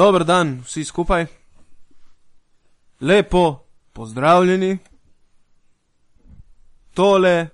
[0.00, 1.26] Dober dan, vsi skupaj.
[3.00, 4.78] Lepo, pozdravljeni.
[6.94, 7.48] Tole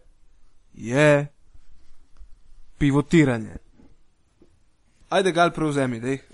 [0.72, 1.26] je
[2.78, 3.56] pivotiranje.
[5.08, 6.18] Ajde, gal prevzemi, dej.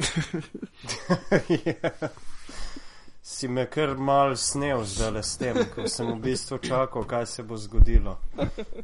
[3.23, 7.43] Si me kar mal snel zdaj s tem, ko sem v bistvu čakal, kaj se
[7.43, 8.19] bo zgodilo.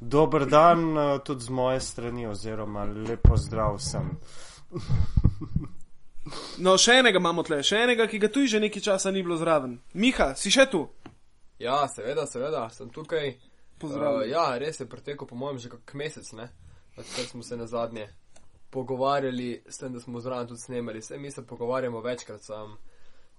[0.00, 4.10] Dober dan eh, tudi z moje strani, oziroma lepo zdrav sem.
[6.58, 9.36] No, še enega imamo tle, še enega, ki ga tu že nekaj časa ni bilo
[9.40, 9.78] zraven.
[9.94, 10.84] Miha, si še tu?
[11.58, 13.34] Ja, seveda, seveda, sem tukaj.
[13.78, 14.26] Pozdravljen.
[14.26, 16.48] Uh, ja, res je pretekel, po mojem, že kak mesec, ne?
[16.98, 18.08] Ker smo se na zadnje
[18.74, 20.98] pogovarjali, s tem, da smo zraven tudi snemali.
[20.98, 22.74] Vse mi se pogovarjamo večkrat, sam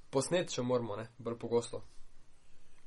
[0.10, 1.84] posnet, če moramo, ne, bolj pogosto.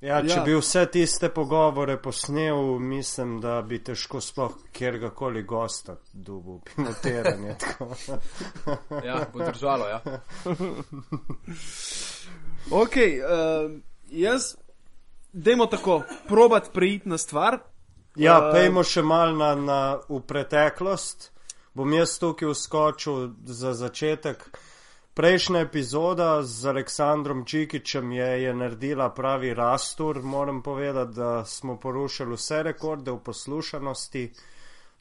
[0.02, 0.42] Ja, če Ja.
[0.42, 7.54] bi vse tiste pogovore posnel, mislim, da bi težko sploh kjerkoli gosta dubu pilotiranje.
[7.62, 7.94] tako.
[9.04, 10.00] Ja, bo držalo, ja.
[12.70, 13.70] Ok, uh,
[14.10, 14.54] jaz,
[15.32, 17.58] dajmo tako, probat preiti na stvar.
[18.16, 19.78] Ja, Eh, pejmo še mal na, na
[20.08, 21.30] v preteklost.
[21.74, 24.44] Bom jaz tukaj uskočil za začetek.
[25.14, 30.22] Prejšnja epizoda z Aleksandrom Čikičem je, je naredila pravi rastur.
[30.22, 34.32] Moram povedati, da smo porušili vse rekorde v poslušanosti.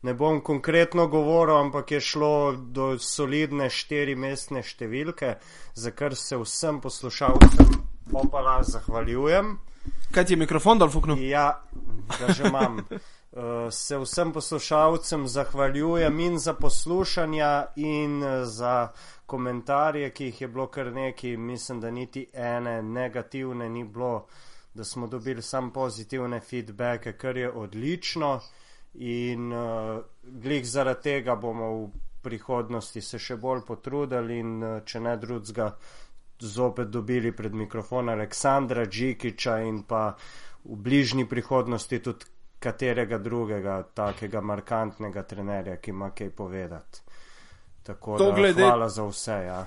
[0.02, 5.38] Ne bom konkretno govoril, ampak je šlo do solidne štiri mestne številke,
[5.74, 7.72] za kar se vsem poslušalcem
[8.12, 9.60] opala zahvaljujem.
[10.12, 11.24] Kaj ti je mikrofon dol fuknil?
[11.24, 11.64] Ja,
[12.20, 12.84] ga že imam.
[12.84, 18.92] Uh, se vsem poslušalcem zahvaljujem in za poslušanja in uh, za
[19.32, 21.38] komentarje, ki jih je bilo kar nekaj.
[21.38, 24.28] Mislim, da niti ene negativne ni bilo,
[24.74, 28.40] da smo dobili samo pozitivne feedbacke, kar je odlično.
[28.94, 30.04] In uh,
[30.44, 31.90] glih zaradi tega bomo v
[32.22, 35.70] prihodnosti se še bolj potrudili in uh, če ne drugega
[36.42, 40.10] zopet dobili pred mikrofon Aleksandra Džikiča in pa
[40.66, 42.26] v bližnji prihodnosti tudi
[42.60, 47.02] katerega drugega takega markantnega trenerja, ki ima kaj povedati.
[47.84, 49.32] Tako To da glede- hvala za vse.
[49.32, 49.66] Ja.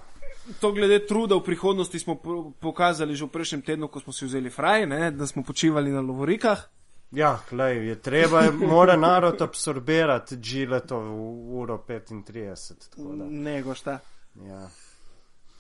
[0.61, 4.25] To glede truda v prihodnosti smo po- pokazali že v prejšnjem tednu, ko smo si
[4.25, 6.69] vzeli fraj, ne, da smo počivali na lovorikah.
[7.11, 11.11] Ja, glej, je treba, je, mora narod absorbirati džileto v
[11.55, 12.91] uro 35.
[12.91, 13.99] tako da, Nego šta.
[14.37, 14.69] Ja.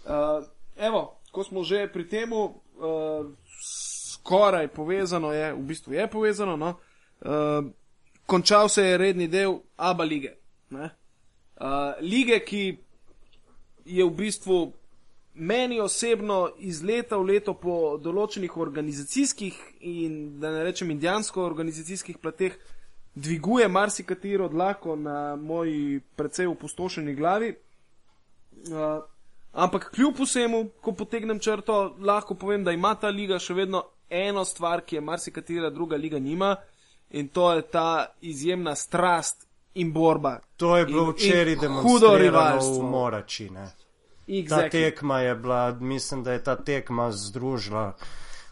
[0.04, 0.44] Uh,
[0.76, 3.26] evo, ko smo že pri temu, uh,
[4.10, 6.74] skoraj povezano je, v bistvu je povezano, no,
[7.20, 7.64] uh,
[8.26, 10.34] končal se je redni del Aba lige.
[10.70, 10.90] ne.
[11.54, 12.78] Uh, lige, ki
[13.84, 14.72] je v bistvu
[15.34, 22.18] meni osebno iz leta v leto po določenih organizacijskih in da ne rečem indijansko organizacijskih
[22.18, 22.56] plateh
[23.14, 27.54] dviguje marsikatero dlako na moji precej opustošeni glavi.
[28.70, 29.02] Uh,
[29.52, 34.44] ampak kljub vsemu, ko potegnem črto, lahko povem, da ima ta liga še vedno eno
[34.44, 36.56] stvar, ki je marsikatera druga liga nima,
[37.10, 40.38] in to je ta izjemna strast in borba.
[40.56, 43.50] To je bilo In- včeraj demonstrirano v Morači.
[43.50, 43.66] Ne?
[43.66, 44.70] Ta Exactly.
[44.70, 47.92] tekma je bila, mislim, da je ta tekma združila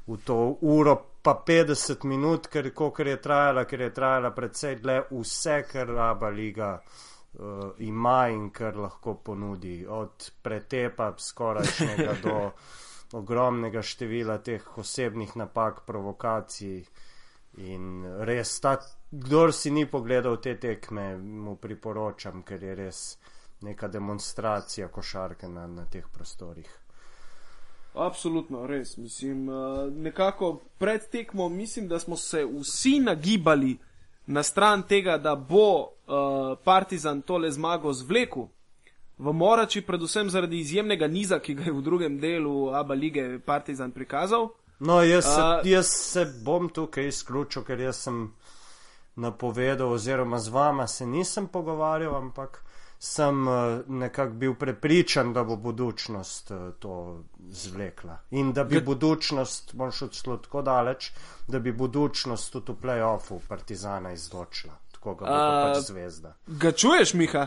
[0.06, 5.02] v to uro pa 50 minut, ker kolikor je trajala, ker je trajala predvsej dlje
[5.10, 9.86] vse, kar Raba liga uh, ima in kar lahko ponudi.
[9.86, 12.50] Od pretepa skorajšnjega do
[13.12, 16.82] ogromnega števila teh osebnih napak, provokacij.
[17.62, 18.78] In res, ta,
[19.12, 23.00] kdor si ni pogledal te tekme, mu priporočam, ker je res
[23.62, 26.70] neka demonstracija košarke na, na teh prostorih.
[27.94, 28.96] Absolutno, res.
[28.96, 33.78] Mislim, eh, nekako pred tekmo mislim, da smo se vsi nagibali
[34.26, 38.46] na stran tega, da bo uh, Partizan tole zmago zvlekel
[39.18, 43.90] v Morači, predvsem zaradi izjemnega niza, ki ga je v drugem delu Aba lige Partizan
[43.90, 44.48] prikazal.
[44.78, 48.32] No, jaz se, A- jaz se bom tukaj izključil, ker jaz sem
[49.16, 52.64] napovedal, oziroma z vama se nisem pogovarjal, ampak
[52.98, 53.52] sem eh,
[53.86, 58.18] nekako bil prepričan, da bo budučnost eh, to zvlekla.
[58.30, 61.12] In da bi budučnost, moš odšlo tako daleč,
[61.48, 64.72] da bi budučnost tudi v play-offu Partizana izločila.
[64.92, 66.34] Tako ga bo A- pa pač zvezda.
[66.46, 67.46] Ga čuješ, Miha?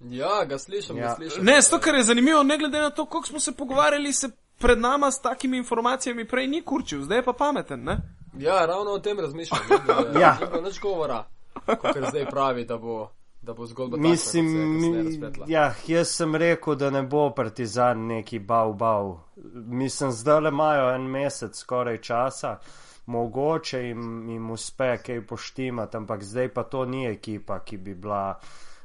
[0.00, 1.08] Ja, ga slišim, Ja.
[1.08, 1.44] ga slišim.
[1.44, 4.28] Ne, to, kar je zanimivo, ne glede na to, koliko smo se pogovarjali, se
[4.58, 7.98] pred nama s takimi informacijami prej ni kurčil, zdaj je pa pameten, ne?
[8.38, 9.60] Ja, ravno o tem razmišljam.
[9.70, 10.38] ne, Da, Ja.
[10.40, 11.24] Ni bilo nič govora,
[11.66, 13.10] kot zdaj pravi, da bo,
[13.42, 18.06] da bo zgodba Mislim, takšna, kot se ja, jaz sem rekel, da ne bo partizan
[18.06, 19.18] neki bav bav.
[19.54, 22.58] Mislim, zdaj le imajo en mesec skoraj časa,
[23.06, 28.38] mogoče jim, jim uspe kaj poštimati, ampak zdaj pa to ni ekipa, ki bi bila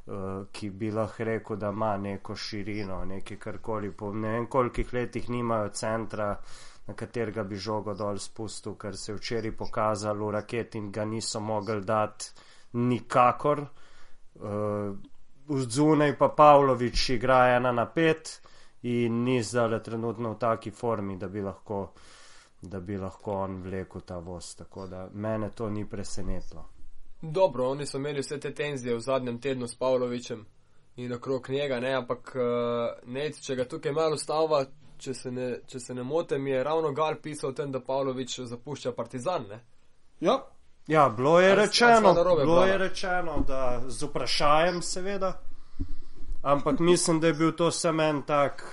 [0.09, 3.91] uh, ki bi lahko rekel, da ima neko širino, nekaj karkoli.
[3.91, 6.35] Po ne vem kolikih letih nimajo centra,
[6.89, 11.06] na katerega bi žogo dol spustil, ker se je včeraj pokazalo v raket in ga
[11.06, 12.31] niso mogli dati
[12.74, 13.62] nikakor.
[14.36, 14.97] Uh,
[15.50, 18.41] Zunaj pa Pavlović igra ena na pet
[18.81, 21.91] in ni zdaj trenutno v taki formi, da bi lahko,
[22.62, 24.56] da bi lahko on vlekel ta voz.
[24.56, 26.65] Tako da mene to ni presenetilo.
[27.21, 30.45] Dobro, oni so imeli vse te tenzije v zadnjem tednu s Pavlovićem
[30.95, 34.65] in okrog njega, ne, ampak uh, ne, če ga tukaj malo stava,
[34.99, 38.39] če se ne, če se ne motem, je ravno Gal pisal o tem, da Pavlović
[38.39, 39.63] zapušča Partizan, ne.
[40.19, 40.39] Ja,
[40.89, 45.41] Ja, bilo je rečeno, narobe bilo je rečeno, da z vprašanjem, seveda,
[46.41, 48.63] ampak mislim, da je bil to samo en tak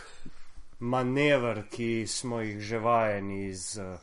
[0.78, 3.98] manever, ki smo jih že vajeni iz eh,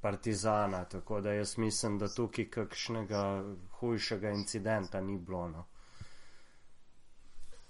[0.00, 0.84] Partizana.
[0.84, 5.48] Tako da jaz mislim, da tukaj kakšnega hujšega incidenta ni bilo.
[5.48, 5.64] No.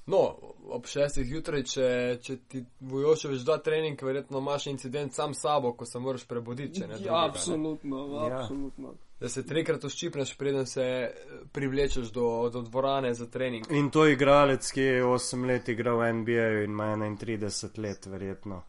[0.06, 0.36] No,
[0.74, 1.86] ob šestih jutraj, če,
[2.22, 6.80] če ti Vujoševič da trening, verjetno imaš incident sam s sabo, ko se moraš prebuditi,
[6.80, 6.94] če ne.
[6.94, 7.28] ja drugega, ne.
[7.28, 8.40] absolutno, Ja.
[8.40, 8.94] absolutno.
[9.22, 11.12] Da se trikrat oščipneš, preden se eh,
[11.54, 13.68] privlečeš do, do dvorane za trening.
[13.70, 18.62] In to igralec, ki je 8 let igral v NBA in ima 31 let, verjetno.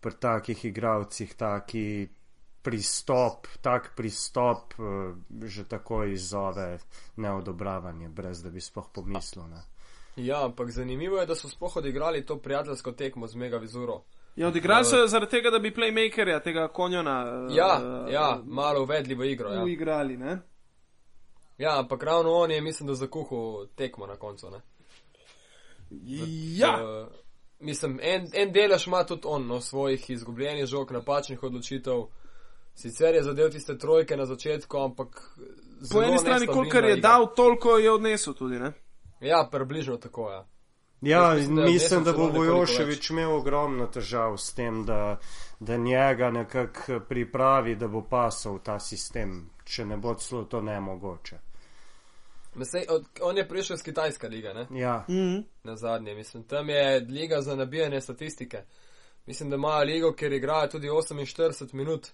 [0.00, 2.06] Pri takih igralcih taki
[2.62, 5.18] pristop, tak pristop eh,
[5.50, 6.78] že takoj izzove
[7.16, 9.50] neodobravanje, brez da bi sploh pomislil.
[9.50, 9.66] Ne.
[10.16, 14.02] Ja, ampak zanimivo je, da so sploh odigrali to prijateljsko tekmo z Mega Vizuro.
[14.36, 18.40] Ja, odigrali so jo zaradi tega, da bi playmakerja, tega konjona, eh, Ja, eh, ja,
[18.44, 19.52] malo uvedli v igro.
[19.52, 19.62] Ja.
[19.62, 20.38] uigrali, ne?
[21.58, 24.50] ja, ampak ravno on je, mislim, da zakuhal tekmo na koncu.
[24.50, 24.60] Ne?
[26.56, 27.08] Ja, Uh,
[27.60, 32.06] mislim, en, en delež ima tudi on, no, svojih izgubljenih žog, napačnih odločitev.
[32.74, 35.36] Sicer je zadev tiste trojke na začetku, ampak.
[35.92, 38.72] po eni strani, kolikor je dal, toliko je odnesel tudi, ne?
[39.24, 40.46] Ja, približno tako, ja.
[41.00, 45.18] Ja, mislim, da mislim, da bo Vojoševič imel ogromno težav s tem, da,
[45.60, 50.60] da njega nekako pripravi, da bo pasal v ta sistem, če ne bo celo to
[50.60, 51.38] nemogoče.
[52.54, 54.66] Mislim, od, on je prišel iz Kitajske lige, ne?
[54.70, 55.40] Ja, Mhm.
[55.64, 56.14] na zadnje.
[56.14, 58.62] Mislim, tam je liga za nabijanje statistike.
[59.26, 62.08] Mislim, da imajo ligo, kjer igrajo tudi 48 minut,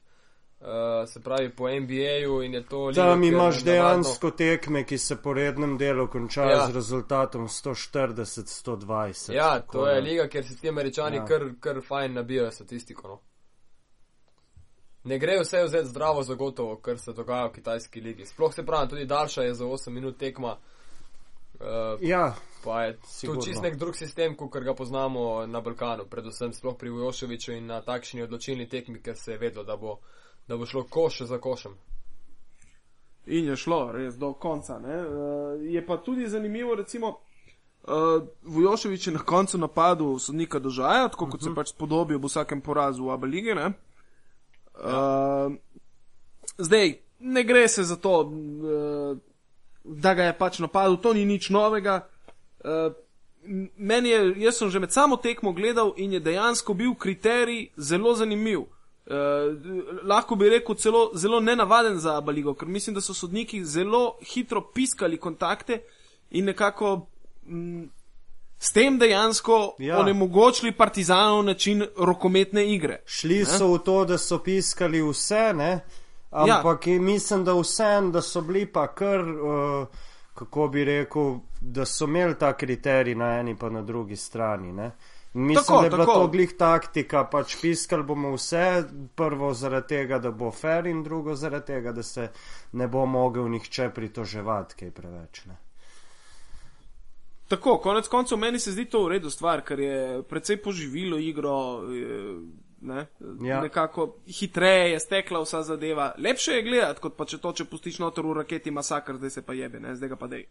[0.60, 0.66] uh,
[1.06, 3.02] se pravi po NBA-ju in je to liga.
[3.02, 6.66] tam kjer imaš navadno- dejansko tekme, ki se po rednem delu končajo Ja.
[6.66, 9.32] z rezultatom 140-120.
[9.32, 11.24] Ja, to je liga, kjer si ti američani Ja.
[11.24, 13.08] kar, kar fajn nabijajo statistiko.
[13.08, 13.20] No.
[15.04, 18.26] Ne gre vse vzeti zdravo za gotovo, kar se dogaja v kitajski ligi.
[18.26, 20.56] Sploh se pravi, tudi daljša je za 8 minut tekma.
[21.54, 21.66] Uh,
[22.00, 22.34] Ja,
[22.64, 23.40] pa je Sigurno.
[23.40, 27.66] to čist nek drug sistem, kot ga poznamo na Balkanu, predvsem sploh pri Vojoševiču in
[27.66, 29.98] na takšni odločilni tekmi, ker se je vedlo, da bo,
[30.48, 31.72] da bo šlo koš za košem.
[33.26, 34.78] In je šlo res do konca.
[34.78, 34.96] Ne?
[35.06, 41.30] Uh, je pa tudi zanimivo, recimo, uh, Vujoševič je na koncu napadel sodnika Dožaja, tako
[41.30, 43.54] kot se pač spodobi v vsakem porazu v Abelige.
[43.54, 45.52] Uh,
[46.58, 49.18] zdaj, ne gre se za to, uh,
[49.84, 52.08] da ga je pač napadel, to ni nič novega.
[52.64, 52.92] Uh,
[53.76, 58.14] meni je, jaz sem že med samo tekmo gledal in je dejansko bil kriterij zelo
[58.14, 58.66] zanimiv.
[59.10, 64.18] Uh, lahko bi rekel celo zelo nenavaden za Abaligo, ker mislim, da so sodniki zelo
[64.22, 65.80] hitro piskali kontakte
[66.30, 67.08] in nekako
[67.46, 67.88] mm,
[68.58, 69.94] s tem dejansko Ja.
[69.94, 69.98] ja.
[70.00, 73.02] onemogočili partizanov način rokometne igre.
[73.06, 75.80] šli so v to, da so piskali vse, ne?
[76.30, 77.00] ampak ja.
[77.00, 79.86] mislim, da vsem, da so bili pa kar, uh,
[80.34, 84.72] kako bi rekel, da so imeli ta kriterij na eni pa na drugi strani.
[84.72, 84.90] Ne?
[85.32, 86.18] Mislim, Tako, da je bila tako.
[86.18, 88.84] to glih taktika, pač piskali bomo vse,
[89.14, 92.30] prvo zaradi tega, da bo fair in drugo zaradi tega, da se
[92.72, 95.44] ne bo mogel nihče pritoževati kaj preveč.
[95.46, 95.56] Ne?
[97.48, 101.82] Tako, konec koncev meni se zdi to v redu stvar, ker je precej poživilo igro,
[102.80, 103.06] ne,
[103.42, 103.60] ja.
[103.60, 106.12] nekako hitreje je stekla vsa zadeva.
[106.18, 109.42] Lepše je gledati, kot pa če to, če pustiš noter v raketi masakr, zdaj se
[109.46, 110.46] pa jebe, ne, zdaj ga pa dej.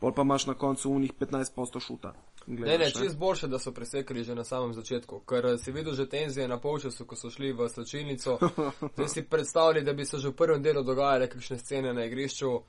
[0.00, 2.14] Pol pa imaš na koncu unih 15% šuta.
[2.46, 5.58] in Ne, ne, gledaš, čist boljše, da so presekali že na samem začetku, ker eh,
[5.58, 8.38] si videl že tenzije na polčasu, ko so šli v slačilnico.
[8.94, 12.62] Zdaj si predstavljali, da bi se že v prvem delu dogajale kakšne scene na igrišču,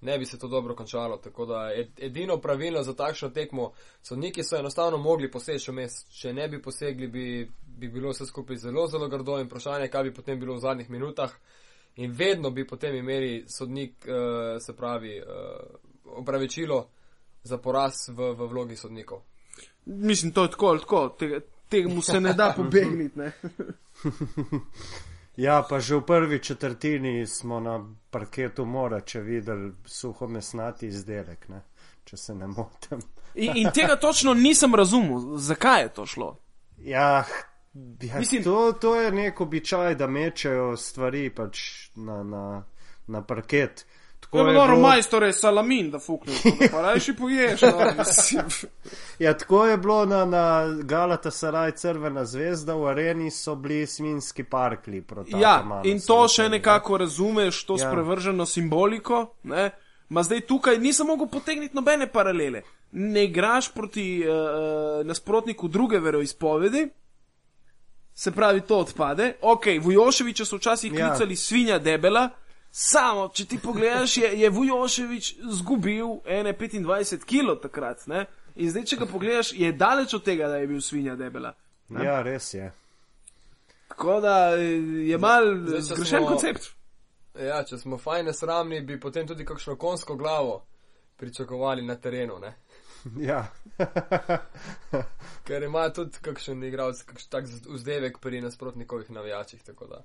[0.00, 1.16] ne bi se to dobro končalo.
[1.16, 6.06] Tako da ed, edino pravilno za takšno tekmo, sodniki so enostavno mogli poseči vmes.
[6.10, 10.02] Če ne bi posegli, bi, bi bilo vse skupaj zelo, zelo grdo in vprašanje, kaj
[10.02, 11.34] bi potem bilo v zadnjih minutah.
[11.96, 16.88] In vedno bi potem imeli sodnik, uh, se pravi, uh, opravičilo
[17.42, 19.22] za poraz v, v vlogi sodnikov.
[19.86, 23.18] Mislim, to je tako ali tako, tega, temu se ne da pobegniti.
[23.18, 23.32] Ne.
[25.36, 31.48] Ja, pa že v prvi četrtini smo na parketu Morače videli suhomesnati izdelek.
[31.48, 31.62] Ne?
[32.08, 33.02] če se ne motim.
[33.34, 36.30] In, in tega točno nisem razumel, zakaj je to šlo.
[36.78, 37.24] Ja,
[38.02, 41.60] ja Mislim- to, to je nek običaj, da mečejo stvari pač
[41.96, 42.44] na, na,
[43.06, 43.84] na parket.
[44.30, 45.98] Tako To je bilo- majstor je salamin, da
[46.50, 47.62] da pa rajši poješ.
[47.62, 47.68] No.
[49.18, 50.42] Ja, tako je bilo na, na
[50.82, 55.04] Galata Saraj Crvena zvezda, v areni so bili svinski parkli.
[55.28, 55.54] Ja,
[55.84, 57.88] in to še nekako razumeš, to Ja.
[57.88, 59.34] sprevrženo simboliko.
[59.42, 59.70] Ne?
[60.08, 62.62] Ma zdaj tukaj nisem mogel potegniti nobene paralele.
[62.92, 64.34] Ne igraš proti uh,
[65.04, 66.88] nasprotniku druge veroizpovedi,
[68.14, 69.32] se pravi, to odpade.
[69.42, 71.08] Ok, Vujoševiča so včasih Ja.
[71.08, 72.28] klicali svinja debela,
[72.78, 78.06] samo če ti pogledaš, je, je Vujoševič zgubil ene 25 kg takrat.
[78.06, 78.26] Ne?
[78.54, 81.54] In zdaj, če ga pogledaš, je daleč od tega, da je bil svinja debela.
[81.90, 82.70] Ja, res je.
[83.88, 85.48] Tako da je mal
[85.80, 86.70] zgrešen koncept.
[87.38, 90.60] Ja, če smo fajn nesramni, bi potem tudi kakšno konsko glavo
[91.18, 92.54] pričakovali na terenu, ne?
[93.18, 93.44] Ja.
[95.46, 100.02] Ker ima tudi kakšen igralec, kakšen tak vzdevek pri nasprotnikovih navijačih, tako da.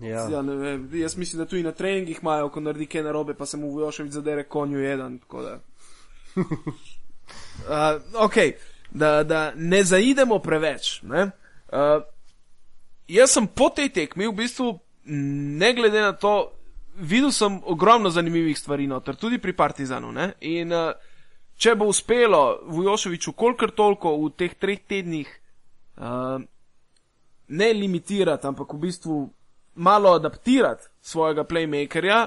[0.00, 0.28] Ja.
[0.30, 3.56] Ja, ne jaz mislim, da tudi na treningih imajo, ko naredi kaj narobe, pa se
[3.56, 5.18] mu Vujoševič zadere konju jedan.
[5.18, 5.58] tako Da.
[7.60, 8.34] Uh, ok,
[8.90, 11.02] da, da ne zaidemo preveč.
[11.02, 11.30] Ne?
[11.72, 12.02] Uh,
[13.08, 14.72] jaz sem po tej tekmi v bistvu,
[15.04, 16.52] ne glede na to,
[16.96, 20.12] videl sem ogromno zanimivih stvari, noter, tudi pri Partizanu.
[20.12, 20.32] Ne?
[20.40, 20.90] In uh,
[21.60, 25.28] če bo uspelo Vujoševiču kolikor toliko v teh treh tednih
[26.00, 26.40] uh,
[27.48, 29.20] ne limitirati, ampak v bistvu
[29.80, 32.26] malo adaptirati svojega playmakerja,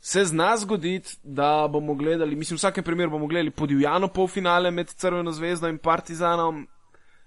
[0.00, 4.88] se zna zgoditi, da bomo gledali, mislim, v vsakem primeru bomo gledali podivjano polfinale med
[4.88, 6.66] Crveno zvezdo in Partizanom.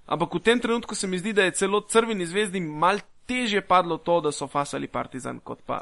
[0.08, 3.98] Ampak v tem trenutku se mi zdi, da je celo Crveni zvezdi mal težje padlo
[3.98, 5.82] to, da so fasali Partizan, kot pa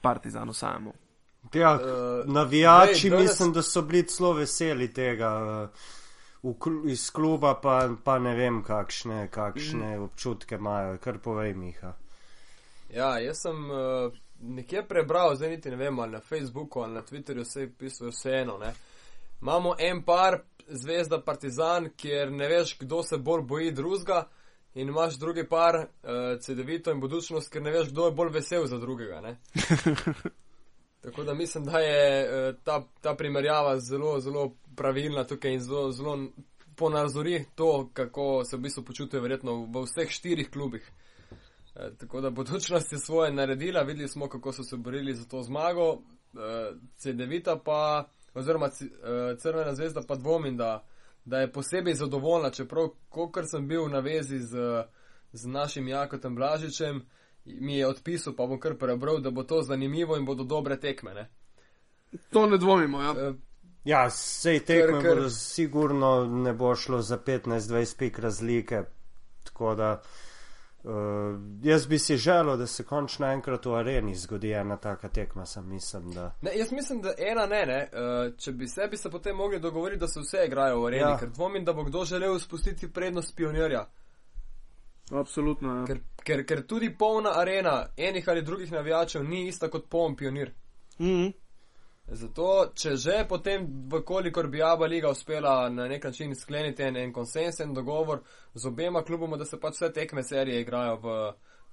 [0.00, 0.92] Partizanu samemu.
[1.54, 1.78] Ja, Eh,
[2.26, 5.30] navijači glej, danes- mislim, da so bili celo veseli tega.
[5.64, 5.78] eh,
[6.44, 6.54] V,
[6.86, 10.98] iz kluba pa, pa ne vem, kakšne, kakšne občutke imajo.
[10.98, 11.92] Kar povej, Miha.
[12.94, 17.02] Ja, jaz sem uh, nekje prebral, zdaj niti ne vem, ali na Facebooku ali na
[17.02, 18.58] Twitterju, vse je pisalo vseeno.
[18.58, 18.74] Ne.
[19.42, 24.28] Imamo en par, zvezda Partizan, kjer ne veš, kdo se bolj boji drugega,
[24.74, 28.66] in imaš drugi par, uh, CD-vito in budučnost, ker ne veš, kdo je bolj vesel
[28.66, 29.22] za drugega.
[31.06, 35.92] Tako da mislim, da je eh, ta, ta primerjava zelo, zelo pravilna tukaj in zelo,
[35.92, 36.18] zelo
[36.76, 40.92] ponazori to, kako se v bistvu počutijo verjetno v vseh štirih klubih.
[41.76, 45.42] Eh, Tako da budučnost je svoje naredila, videli smo, kako so se borili za to
[45.42, 45.92] zmago.
[45.92, 45.98] Eh,
[46.96, 48.04] CD-vita pa,
[48.34, 50.84] oziroma C- eh, Crvena zvezda pa dvomim, da,
[51.24, 54.56] da je posebej zadovoljna, čeprav, kolikor sem bil na vezi z,
[55.32, 57.06] z našim Jakotem Blažičem,
[57.44, 61.14] mi je odpisal, pa bom kar prebral, da bo to zanimivo in bodo dobre tekme.
[61.14, 61.28] Ne?
[62.30, 63.02] To ne dvomimo.
[63.02, 63.14] Ja.
[63.18, 63.32] Eh,
[63.84, 68.82] Ja, sej tekme Ker- ker- bodo sigurno ne bo šlo za 15-20 pik razlike.
[69.44, 70.02] Tako da
[70.86, 75.46] uh, jaz bi si želel, da se končno enkrat v areni zgodi ena taka tekma,
[75.46, 76.34] sem mislim, da.
[76.42, 77.88] Ne, jaz mislim, da ena ne, ne.
[77.92, 81.02] Uh, če bi se, bi se potem mogli dogovoriti, da se vse igrajo v areni,
[81.10, 81.18] Ja.
[81.18, 83.86] ker dvomim, da bo kdo želel spustiti prednost pionirja.
[85.12, 85.76] Absolutno.
[85.80, 85.84] Ja.
[85.86, 90.52] Ker, ker, ker tudi polna arena enih ali drugih navijačev ni ista kot poln pionir.
[90.98, 91.45] Mm
[92.08, 97.12] Zato, če že potem, vkolikor bi Aba Liga uspela na nek način skleniti en, en
[97.12, 98.20] konsensen dogovor
[98.54, 101.16] z obema kluboma, da se pač vse tekme serije igrajo v,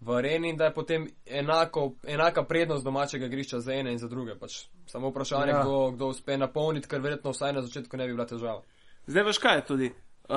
[0.01, 4.07] v areni in da je potem enako, enaka prednost domačega igrišča za ene in za
[4.07, 4.35] druge.
[4.39, 5.61] Pač samo vprašanje, Ja.
[5.61, 8.61] kdo, kdo uspe napolniti, ker verjetno vsaj na začetku ne bi bila težava.
[9.07, 9.91] Zdaj veš kaj je tudi.
[10.23, 10.35] Uh,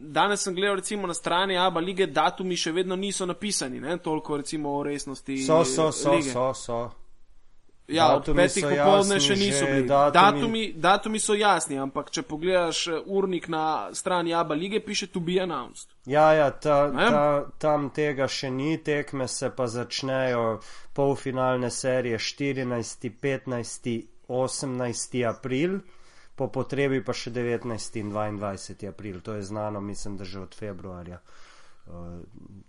[0.00, 3.98] danes sem gledal recimo na strani Aba lige, datumi še vedno niso napisani, ne?
[3.98, 5.42] toliko recimo o resnosti.
[5.44, 6.30] So, so, so, lige.
[6.30, 6.90] so, so.
[7.88, 9.84] Ja, Datumi petih so popoldne jasni še niso že, bili.
[9.84, 15.06] datumi- Datumi, datumi so jasni, ampak če pogledaš eh, urnik na strani Aba lige, piše
[15.06, 15.86] to be announced.
[16.04, 17.06] Ja, ja ta, Ne?
[17.08, 17.22] ta,
[17.58, 20.58] tam tega še ni, tekme se pa začnejo
[20.92, 25.78] polfinalne serije 14, 15, 18 april,
[26.34, 29.20] po potrebi pa še 19 in 22 april.
[29.20, 31.20] To je znano, mislim, da že od februarja.
[31.86, 31.94] Uh,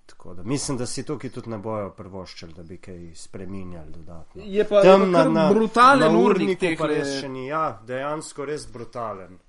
[0.06, 4.42] tako da mislim, da si tukaj tudi ne bojo prvoščali, da bi kaj spreminjali dodatno.
[4.46, 7.48] Je pa, Tam je pa kar brutalen na urnik teh pa res še ni.
[7.48, 9.40] Ja, dejansko res brutalen.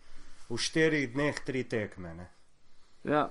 [0.48, 2.14] V štirih dneh tri tekme.
[2.14, 2.30] Ne?
[3.04, 3.28] Ja.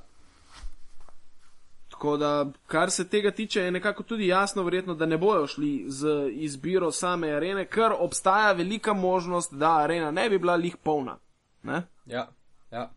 [1.98, 2.32] Tako da,
[2.68, 6.92] kar se tega tiče, je nekako tudi jasno, verjetno, da ne bojo šli z izbiro
[6.92, 11.18] same arene, ker obstaja velika možnost, da arena ne bi bila lih polna.
[11.64, 11.82] Ne?
[12.06, 12.28] Ja,
[12.72, 12.92] ja.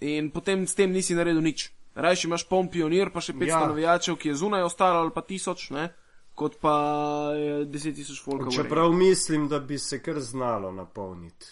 [0.00, 1.72] In potem s tem nisi naredil nič.
[1.94, 3.60] Rajši imaš poln pionir, pa še 500 Ja.
[3.60, 3.66] ja.
[3.66, 5.92] navijačev, ki je zunaj ostalo, ali pa tisoč, ne?
[6.34, 6.72] kot pa
[7.32, 8.50] je 10 tisoč folkov.
[8.50, 11.46] Čeprav mislim, da bi se kar znalo napolniti.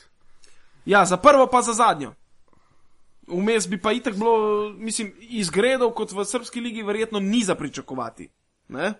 [0.84, 2.14] Ja, za prvo pa za zadnjo.
[3.28, 4.32] Vmes bi pa itak bilo,
[4.72, 8.26] mislim, izgredov kot v srpski ligi verjetno ni za pričakovati.
[8.68, 8.94] Ne?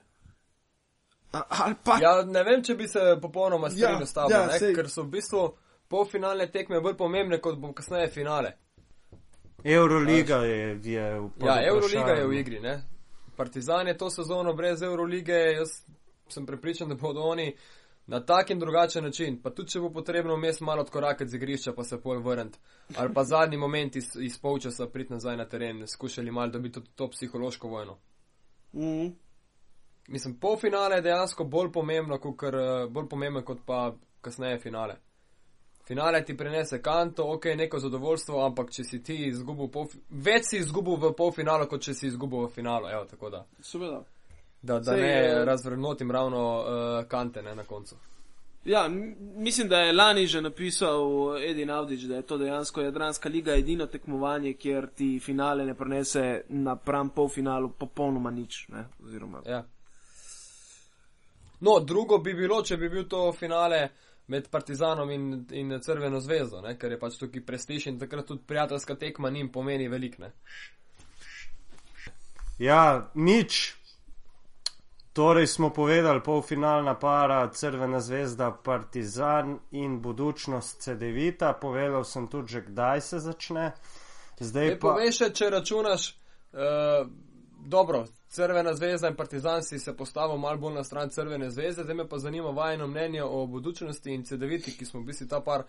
[1.33, 4.47] A- Ali pa Ja, ne vem, če bi se popolnoma strinjal Ja, s tabo, ja,
[4.47, 5.43] ne, sej- ker so v bistvu
[5.89, 8.53] polfinalne tekme bolj pomembne, kot bo kasneje finale.
[9.65, 12.83] Euroliga je, je v pod Ja, Euroliga je v igri, ne.
[13.37, 15.83] Partizan je to sezono brez Eurolige, jaz
[16.29, 17.55] sem prepričan, da bodo oni
[18.07, 21.73] na tak in drugačen način, pa tudi če bo potrebno vmes malo odkorakati z igrišča,
[21.73, 22.59] pa se pol vrniti,
[22.97, 26.87] ali pa zadnji moment iz, iz polčasa priti nazaj na teren, skušali malo dobiti to,
[26.97, 27.99] to psihološko vojno.
[28.75, 29.09] Mhm.
[30.09, 34.97] Mislim, polfinale je dejansko bolj pomembno, kakor, eh, bolj pomembno kot pa kasneje finale.
[35.93, 40.97] Finale ti prinese kanto, ok, neko zadovoljstvo, ampak če si ti izgubil, več si izgubil
[40.97, 42.89] v polfinalu, kot če si izgubil v finalu.
[42.89, 43.99] Evo, tako da, seveda.
[44.63, 47.99] da, da Sej, ne eh, razvrednotim ravno uh, kante ne, na koncu.
[48.65, 48.87] Ja,
[49.37, 53.87] mislim, da je lani že napisal Edin Avdič, da je to dejansko Jadranska liga edino
[53.87, 58.69] tekmovanje, kjer ti finale ne prenese napram polfinalu popolnoma nič.
[58.69, 58.87] Ne?
[59.05, 59.61] Oziroma, Ja.
[61.61, 63.91] No, drugo bi bilo, če bi bil to finale
[64.27, 66.77] med Partizanom in, in Crveno zvezdo, ne?
[66.79, 70.31] ker je pač tukaj prestiž in takrat tudi prijateljska tekma njim pomeni veliko.
[72.59, 73.75] Ja, nič.
[75.13, 81.53] Torej smo povedali polfinalna para Crvena zvezda Partizan in budučnost CD-vita.
[81.53, 83.73] Povedal sem tudi že, kdaj se začne.
[84.41, 84.89] Zdaj Ne pa.
[84.89, 86.07] poveš, še, če računaš,
[86.53, 87.05] uh,
[87.67, 91.95] dobro, Crvena zvezda in Partizan si se postavil malo bolj na stran Crvene zvezde, zdaj
[91.95, 95.63] me pa zanima vajeno mnenje o budučnosti in CD-viti, ki smo v bistvu ta par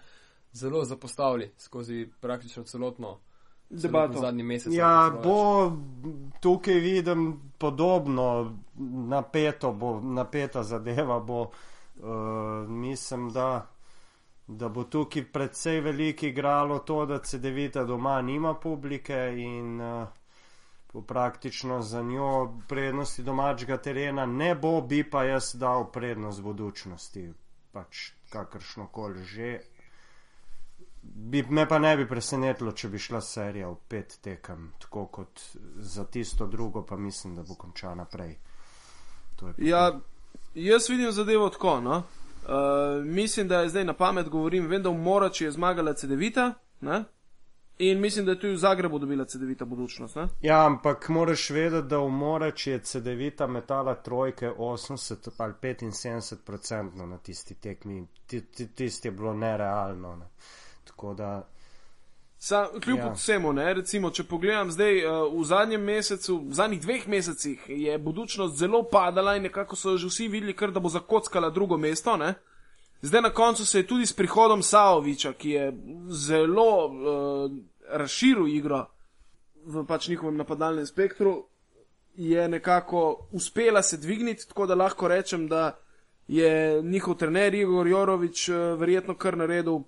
[0.54, 3.20] zelo zapostavili skozi praktično celotno
[3.70, 4.20] debato.
[4.20, 4.74] zadnji mesec.
[4.74, 5.72] Ja, bo
[6.40, 8.58] tukaj vidim podobno,
[9.08, 11.42] napeto bo, napeta zadeva bo.
[11.42, 13.68] Uh, mislim, da,
[14.48, 20.08] da bo tukaj predvsej veliko igralo to, da CD-vita doma nima publike in uh,
[21.02, 27.34] praktično za njo prednosti domačega terena ne bo, bi pa jaz dal prednost budučnosti,
[27.72, 29.60] pač kakršno koli že.
[31.04, 35.42] Bi, me pa ne bi presenetilo, če bi šla serija v pet tekem, tako kot
[35.76, 38.38] za tisto drugo, pa mislim, da bo končana prej.
[39.36, 40.00] To je Ja,
[40.56, 41.82] jaz vidim zadevo tako.
[41.82, 41.98] No?
[41.98, 46.54] Uh, mislim, da je zdaj na pamet govorim, vem, da v Morači je zmagala CD-vita
[46.84, 47.04] ne?
[47.78, 50.16] In mislim, da je tudi v Zagrebu dobila CD-vita budučnost.
[50.16, 50.28] Ne?
[50.42, 57.06] ja, ampak moraš vedeti, da v Morači je CD-vita metala trojke 80 ali 75 procentno
[57.06, 58.08] na tisti tekmi.
[58.28, 60.16] Ti, ti, tisti je bilo nerealno.
[60.16, 60.26] Ne.
[60.84, 61.48] Tako da,
[62.38, 63.12] Sa, kljub Ja.
[63.12, 67.98] vsemu, ne, recimo, če pogledam zdaj uh, v zadnjem mesecu, v zadnjih dveh mesecih je
[67.98, 72.18] budučnost zelo padala in nekako so že vsi videli, kar da bo zakockala drugo mesto.
[72.18, 72.34] Ne.
[73.04, 75.66] Zdaj na koncu se je tudi s prihodom Saoviča, ki je
[76.10, 77.52] zelo uh,
[77.90, 78.86] razširil igro
[79.66, 81.46] v pač njihovem napadalnem spektru,
[82.16, 85.78] je nekako uspela se dvigniti, tako da lahko rečem, da
[86.28, 86.52] je
[86.84, 89.80] njihov trener Igor Jorovič eh, verjetno kar naredil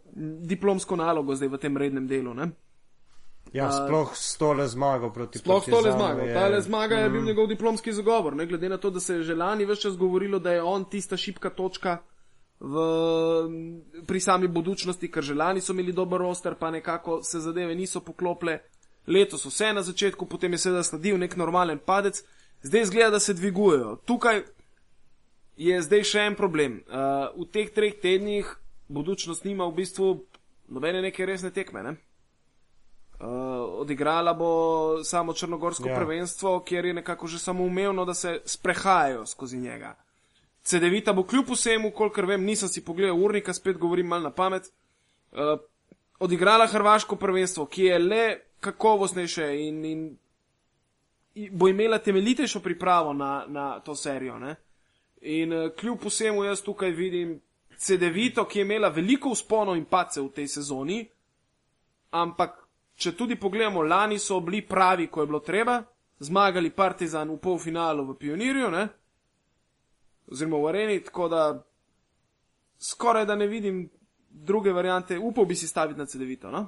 [0.43, 2.33] diplomsko nalogo zdaj v tem rednem delu.
[2.33, 2.49] Ne?
[3.53, 6.19] ja, sploh s tole zmago proti Sploh s tole zmago.
[6.21, 9.23] je- Tale zmaga je bil njegov diplomski zagovor, ne glede na to, da se je
[9.23, 11.97] že lani več čas govorilo, da je on tista šipka točka
[12.65, 12.75] v,
[14.05, 18.01] pri sami budučnosti, ker že lani so imeli dober roster, pa nekako se zadeve niso
[18.01, 18.59] poklople.
[19.07, 22.23] Letos vse na začetku, potem je seveda sledil nek normalen padec,
[22.65, 23.99] zdaj izgleda, da se dvigujejo.
[24.05, 24.41] Tukaj
[25.57, 26.81] je zdaj še en problem.
[26.89, 28.49] Uh, v teh treh tednih
[28.89, 30.25] budučnost nima v bistvu
[30.67, 31.85] nobene neke resne tekme.
[31.85, 31.93] Ne?
[33.21, 34.49] Uh, odigrala bo
[35.05, 35.95] samo črnogorsko ja.
[35.95, 39.93] prvenstvo, kjer je nekako že samoumevno, da se sprehajajo skozi njega.
[40.65, 44.71] CD-vita bo kljub vsemu, kolikor vem, nisem si pogledal urnika, spet govorim mal na pamet,
[45.31, 45.59] uh,
[46.19, 48.23] odigrala hrvaško prvenstvo, ki je le
[48.59, 50.05] kakovostnejše in, in,
[51.35, 54.39] in bo imela temeljitejšo pripravo na, na to serijo.
[54.39, 54.55] Ne?
[55.21, 57.39] In uh, kljub vsemu jaz tukaj vidim
[57.77, 61.03] CD-vito, ki je imela veliko usponov in pace v tej sezoni,
[62.11, 62.57] ampak
[62.95, 65.81] če tudi pogledamo, lani so bili pravi, ko je bilo treba,
[66.19, 68.87] zmagali Partizan v polfinalu v Pionirju, ne?
[70.31, 71.65] Oziroma v Areni, tako da
[72.79, 73.89] skoraj da ne vidim
[74.29, 76.51] druge variante, upal bi si staviti na CD-vito.
[76.51, 76.67] No?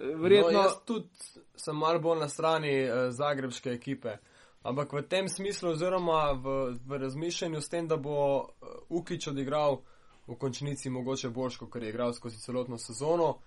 [0.00, 0.52] Eh, Verjetno.
[0.52, 1.08] No, jaz tudi
[1.56, 4.16] sem malo bolj na strani uh, zagrebške ekipe.
[4.62, 9.80] Ampak v tem smislu, oziroma v, v razmišljanju s tem, da bo uh, Ukič odigral
[10.26, 13.38] v končnici mogoče boljš, kot je igral skozi celotno sezono.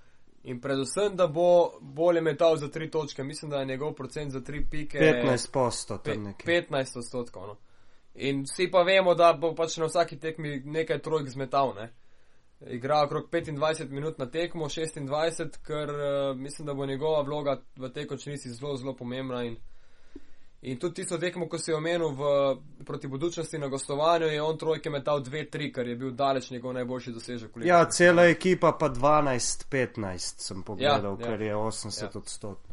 [0.44, 3.24] In predvsem, da bo bolje metal za tri točke.
[3.24, 6.66] Mislim, da je njegov procent za tri pike 15 posto pe, tam nekje.
[6.70, 7.48] 15 odstotkov.
[7.48, 7.56] No.
[8.16, 11.74] In vsi pa vemo, da bo pač na vsaki tekmi nekaj trojk zmetal.
[11.76, 11.90] Ne?
[12.70, 17.90] Igra okrog 25 minut na tekmo, 26, ker uh, mislim, da bo njegova vloga v
[17.90, 19.44] tej končnici zelo, zelo pomembna.
[19.44, 19.58] In,
[20.62, 22.30] in tudi tisto tekmo, ko si je omenil v,
[22.86, 27.12] proti budučnosti na gostovanju, je on trojke metal 2-3, kar je bil daleč njegov najboljši
[27.12, 27.58] dosežek.
[27.66, 31.26] Ja, cela ekipa pa 12-15 sem pogledal, Ja, ja, ja.
[31.26, 32.56] ker je 80 Ja.
[32.70, 32.73] ja.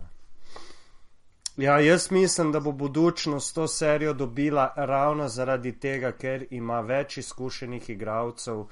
[1.61, 7.19] Ja, jaz mislim, da bo budučnost to serijo dobila ravno zaradi tega, ker ima več
[7.21, 8.63] izkušenih igralcev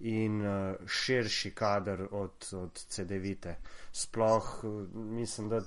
[0.00, 3.54] in uh, širši kader od, od CD-vite.
[3.92, 5.62] Sploh uh, mislim, da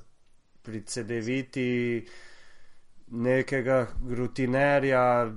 [0.61, 2.05] pri CD-viti
[3.07, 5.31] nekega rutinerja,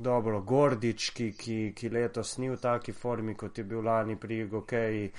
[0.00, 4.46] dobro, Gordič, ki, ki, ki letos ni v taki formi, kot je bil lani pri
[4.48, 5.10] Gokeji,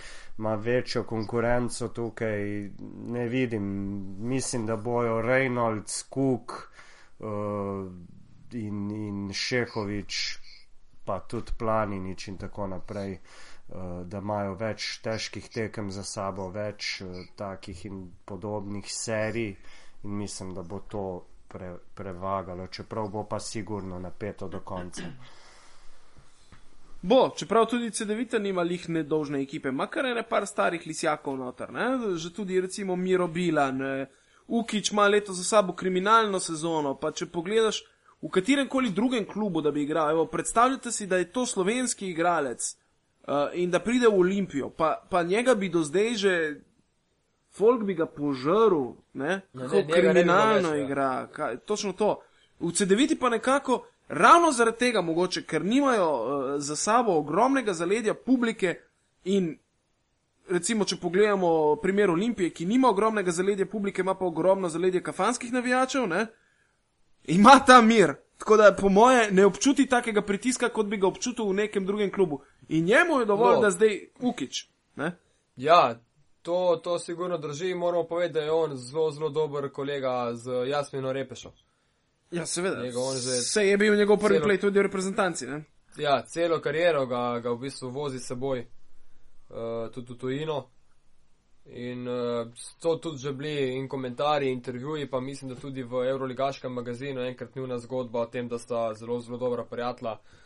[0.41, 2.69] ima večjo konkurenco tukaj,
[3.13, 3.63] ne vidim,
[4.19, 6.57] mislim, da bojo Reynolds, Cook
[7.19, 7.85] uh,
[8.57, 10.21] in, in Šehovič,
[11.05, 13.19] pa tudi Planinič in tako naprej.
[13.71, 19.53] Uh, da imajo več težkih tekem za sabo, več uh, takih in podobnih serij,
[20.03, 21.05] in mislim, da bo to
[21.51, 25.03] pre, prevagalo, čeprav bo pa sigurno napeto do konca.
[27.01, 31.71] Bo, čeprav tudi CD-vita nima lih nedolžne ekipe, ima kar ene par starih lisjakov noter,
[31.73, 32.15] ne?
[32.15, 34.05] že tudi recimo Miro Bilan, eh,
[34.47, 37.83] Ukič ima leto za sabo kriminalno sezono, pa če pogledaš
[38.21, 42.09] v katerem koli drugem klubu, da bi igral, evo, predstavljate si, da je to slovenski
[42.09, 42.75] igralec
[43.27, 46.35] uh, in da pride v Olimpijo, pa, pa njega bi do zdaj že,
[47.51, 50.85] folk bi ga požrl, ne, kako ne, njega ne bi kriminalno več, ja.
[50.85, 52.19] igra, kaj, točno to.
[52.59, 58.13] V CD-viti pa nekako, ravno zaradi tega mogoče, ker nimajo uh, za sabo ogromnega zaledja
[58.13, 58.75] publike
[59.23, 59.57] in
[60.49, 65.53] recimo, če pogledamo primer Olimpije, ki nima ogromnega zaledja publike, ima pa ogromno zaledje kafanskih
[65.53, 66.25] navijačev, ne,
[67.25, 68.13] ima ta mir.
[68.37, 72.09] Tako da, po moje, ne občuti takega pritiska, kot bi ga občutil v nekem drugem
[72.11, 72.41] klubu.
[72.69, 73.61] In njemu je dovolj, No.
[73.61, 74.67] da zdaj ukič.
[74.95, 75.11] Ne?
[75.55, 75.99] Ja,
[76.41, 77.75] to, to sigurno drži.
[77.75, 81.51] Moramo povedati, da je on zelo, zelo dober kolega z Jasmino Repešo.
[82.31, 82.83] Ja, seveda.
[82.83, 85.47] Njega on že Se je bil njegov prvi celo- play tudi v reprezentanci.
[85.47, 85.63] Ne?
[85.97, 90.69] Ja, celo kariero ga, ga v bistvu vozi s seboj, uh, tudi v tujino.
[91.65, 92.47] In uh,
[92.79, 97.55] to tudi že bili in komentarji, intervjuji, pa mislim, da tudi v Euroligaškem magazinu enkrat
[97.55, 100.40] njuna zgodba o tem, da sta zelo, zelo dobra prijatelja, uh,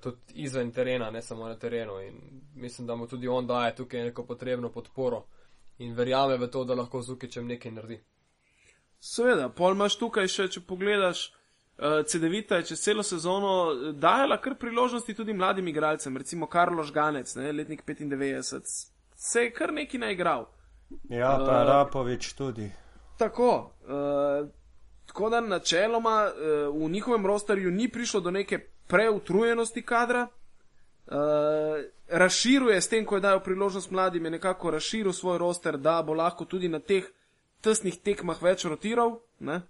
[0.00, 2.00] tudi izven terena, ne samo na terenu.
[2.00, 2.20] In
[2.54, 5.24] mislim, da mu tudi on daje tukaj neko potrebno podporo
[5.78, 8.00] in verjame v to, da lahko z Ukičem nekaj naredi.
[9.00, 14.38] Seveda, pol imaš tukaj še, če pogledaš, uh, CD-vita je čez celo sezono eh, dajala
[14.38, 18.60] kar priložnosti tudi mladim igralcem, recimo Karlo Žganec, ne, letnik 95,
[19.16, 20.46] se je kar neki naigral.
[21.10, 22.68] Ja, pa Uh, Rapovič tudi.
[23.18, 24.48] Tako, uh,
[25.06, 28.58] tako da načeloma uh, v njihovem rosterju ni prišlo do neke
[28.92, 30.26] preutrujenosti kadra.
[31.02, 31.16] Uh,
[32.08, 36.14] razširuje s tem, ko je dal priložnost mladim, je nekako razširil svoj roster, da bo
[36.14, 37.08] lahko tudi na teh
[37.60, 39.16] tesnih tekmah več rotiral.
[39.40, 39.62] Ne?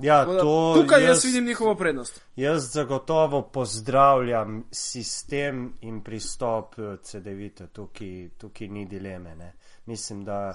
[0.00, 2.22] Ja, da to Tukaj jaz jaz, vidim njihovo prednost.
[2.36, 9.34] jaz zagotovo pozdravljam sistem in pristop eh, CD-vite, tukaj, tukaj ni dileme.
[9.34, 9.52] Ne.
[9.86, 10.54] Mislim, da,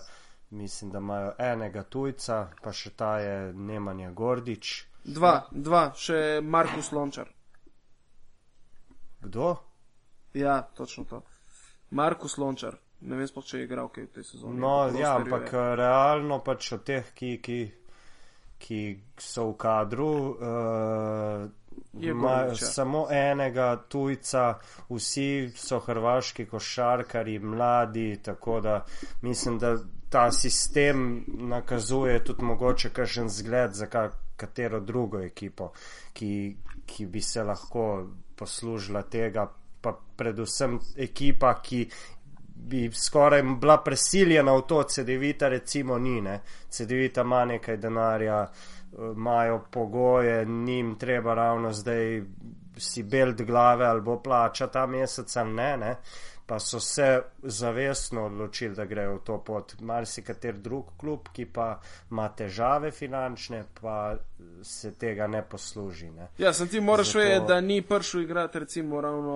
[0.49, 4.85] mislim, da imajo enega tujca, pa še ta je Nemanja Gordič.
[5.03, 7.29] Dva, dva, še Markus Lončar.
[9.25, 9.55] Kdo?
[10.33, 11.21] Ja, točno to.
[11.91, 12.75] Markus Lončar.
[13.01, 14.59] Ne vem, sploh, če je igral kaj v tej sezoni.
[14.59, 15.59] No, ja, ampak je.
[15.59, 17.59] eh, realno pač od teh, ki, ki,
[18.57, 18.79] ki
[19.19, 21.45] so v kadru, uh,
[21.99, 24.59] Je imajo samo enega tujca,
[24.89, 28.85] vsi so hrvaški košarkari, mladi, tako da
[29.21, 29.75] mislim, da
[30.09, 35.71] ta sistem nakazuje tudi mogoče kakšen zgled za ka, katero drugo ekipo,
[36.13, 39.47] ki, ki bi se lahko poslužila tega,
[39.81, 41.85] pa predvsem ekipa, ki
[42.55, 46.39] bi skoraj bila prisiljena v to, CD-vita recimo ni, ne.
[46.69, 52.21] CD-vita ima nekaj denarja, eh, imajo pogoje, njim treba ravno zdaj
[52.77, 55.95] si belt glave ali bo plača ta mesec ali ne, ne.
[56.45, 59.73] Pa so se zavestno odločili, da grejo v to pot.
[59.81, 61.79] Marsikater drug klub, ki pa
[62.11, 64.15] ima težave finančne, pa
[64.63, 66.05] se tega ne posluži.
[66.07, 66.27] Ne.
[66.37, 69.35] Ja, sem ti moraš Zato- vedeti, da ni prišel igrati recimo ravno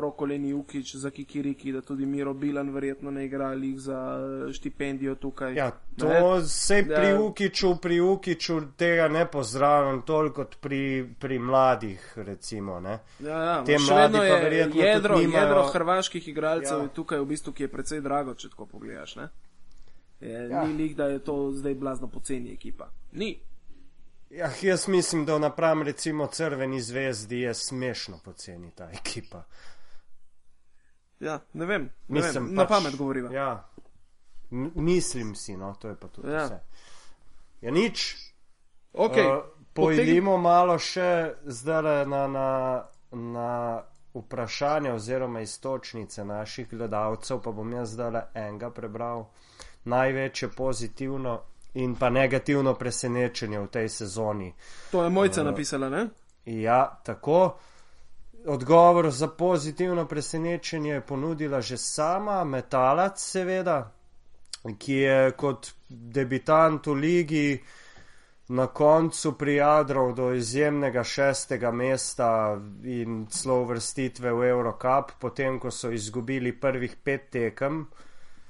[0.00, 4.18] Rokoleni Ukič za Kikiriki, da tudi Miro Bilan verjetno ne igra lih za
[4.52, 5.54] štipendijo tukaj.
[5.54, 6.42] Ja, to Ne?
[6.42, 7.20] se pri Ja.
[7.20, 10.80] Ukiču, pri Ukiču tega ne pozdravljam toliko kot pri,
[11.18, 12.80] pri mladih, recimo.
[12.80, 12.98] Ne.
[13.20, 16.82] Ja, ja, Te mladi pa je verjetno jedro, tudi nimajo- jedro hrvaških igralcev Ja.
[16.82, 19.16] je tukaj v bistvu, ki je precej drago, če tako pogledaš.
[19.16, 19.28] Ne?
[20.20, 20.64] Je, Ja.
[20.64, 22.88] Ni lik, da je to zdaj blazno poceni ekipa.
[23.12, 23.40] Ni.
[24.30, 29.42] Ja, jaz mislim, da napram recimo Crveni zvezdi je smešno poceni ta ekipa.
[31.20, 31.90] Ja, ne vem, ne
[32.20, 32.54] Mislim, vem.
[32.54, 33.32] na pač, pamet govoriva.
[33.32, 33.68] Ja,
[34.50, 36.44] M mislim si, no, to je pa tudi Ja.
[36.44, 36.60] vse.
[37.60, 38.16] Ja, nič.
[38.92, 39.36] Okay.
[39.38, 43.82] Uh, pojdimo malo še zdaj na, na, na
[44.14, 49.28] vprašanje oziroma istočnice naših gledalcev, pa bom jaz zdaj enega prebral.
[49.84, 51.40] Največje pozitivno
[51.74, 54.54] in pa negativno presenečenje v tej sezoni.
[54.90, 56.08] To je mojca Uh, napisala, ne?
[56.44, 57.58] Ja, tako.
[58.46, 63.92] Odgovor za pozitivno presenečenje je ponudila že sama, Metalac, seveda,
[64.78, 67.60] ki je kot debitant v ligi
[68.50, 75.90] na koncu prijadral do izjemnega šestega mesta in celo uvrstitve v Eurocup, potem ko so
[75.90, 77.86] izgubili prvih pet tekem.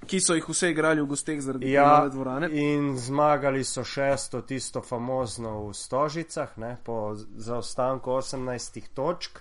[0.07, 2.49] Ki so jih vse igrali v gosteh zaradi Ja, nove dvorane.
[2.53, 9.39] in zmagali so šesto, tisto famozno v Stožicah, ne, po zaostanku 18 točk.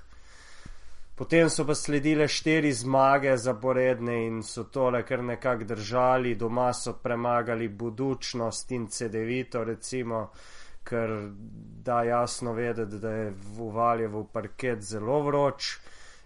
[1.15, 6.93] Potem so pa sledile štiri zmage zaporedne in so tole kar nekako držali, doma so
[6.93, 10.29] premagali budučnost in CD-vito, recimo,
[10.83, 11.09] ker
[11.83, 15.77] da jasno vedeti, da je v Valjevu parket zelo vroč.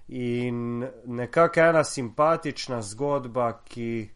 [0.07, 4.09] In nekako ena simpatična zgodba, ki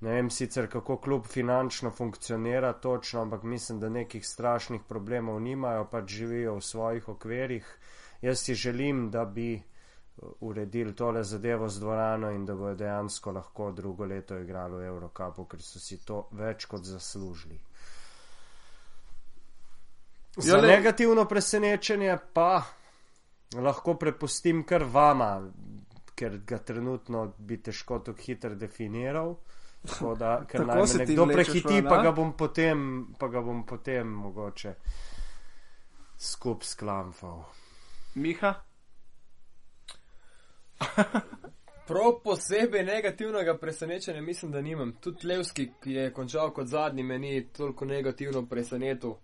[0.00, 5.84] ne vem sicer kako klub finančno funkcionira točno, ampak mislim, da nekih strašnih problemov nimajo,
[5.90, 7.78] pač živijo v svojih okvirih.
[8.22, 9.62] Jaz si želim, da bi
[10.40, 15.44] uredili tole zadevo z dvorano in da bodo dejansko lahko drugo leto igrali v Eurocupu,
[15.44, 17.60] ker so si to več kot zaslužili.
[20.36, 22.62] Za Ja, le- negativno presenečenje pa
[23.54, 25.50] lahko prepustim kar vama,
[26.14, 29.36] ker ga trenutno bi težko tako hitro definiral.
[29.86, 33.28] Tako da, ker Tako naj se me ti nekdo prehiti, pa ga bom potem, pa
[33.28, 34.74] ga bom potem mogoče
[36.18, 37.44] skup sklamfal.
[38.14, 38.54] Miha,
[41.86, 44.92] Prav posebej negativnega presenečenja mislim, da nimam.
[45.00, 49.10] Tudi Levski, ki je končal kot zadnji, me ni toliko negativno presenetil.
[49.10, 49.14] E,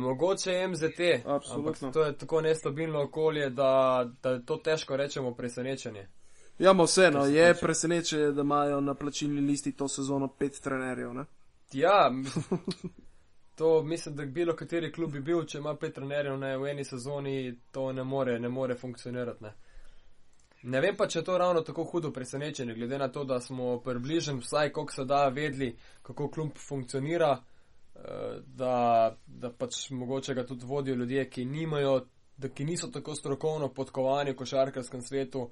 [0.00, 1.68] mogoče MZT, Absolutno.
[1.68, 6.08] ampak to je tako nestabilno okolje, da, da je to težko rečemo presenečenje.
[6.60, 11.14] Ja, ma vseeno, je presenečenje, da imajo na plačilni listi to sezono pet trenerjev.
[11.14, 11.24] Ne?
[11.72, 12.12] Ja,
[13.58, 16.84] to mislim, da bilo kateri klub bi bil, če ima pet trenerjev ne, v eni
[16.84, 19.44] sezoni, to ne more, ne more funkcionirati.
[19.44, 19.52] Ne.
[20.62, 23.78] ne vem pa, če je to ravno tako hudo presenečenje, glede na to, da smo
[23.80, 27.38] približno vsaj koliko se da vedli, kako klub funkcionira,
[27.94, 32.00] eh, da, da pač mogoče ga tudi vodijo ljudje, ki nimajo,
[32.36, 35.50] da ki niso tako strokovno podkovani v košarkarskem svetu.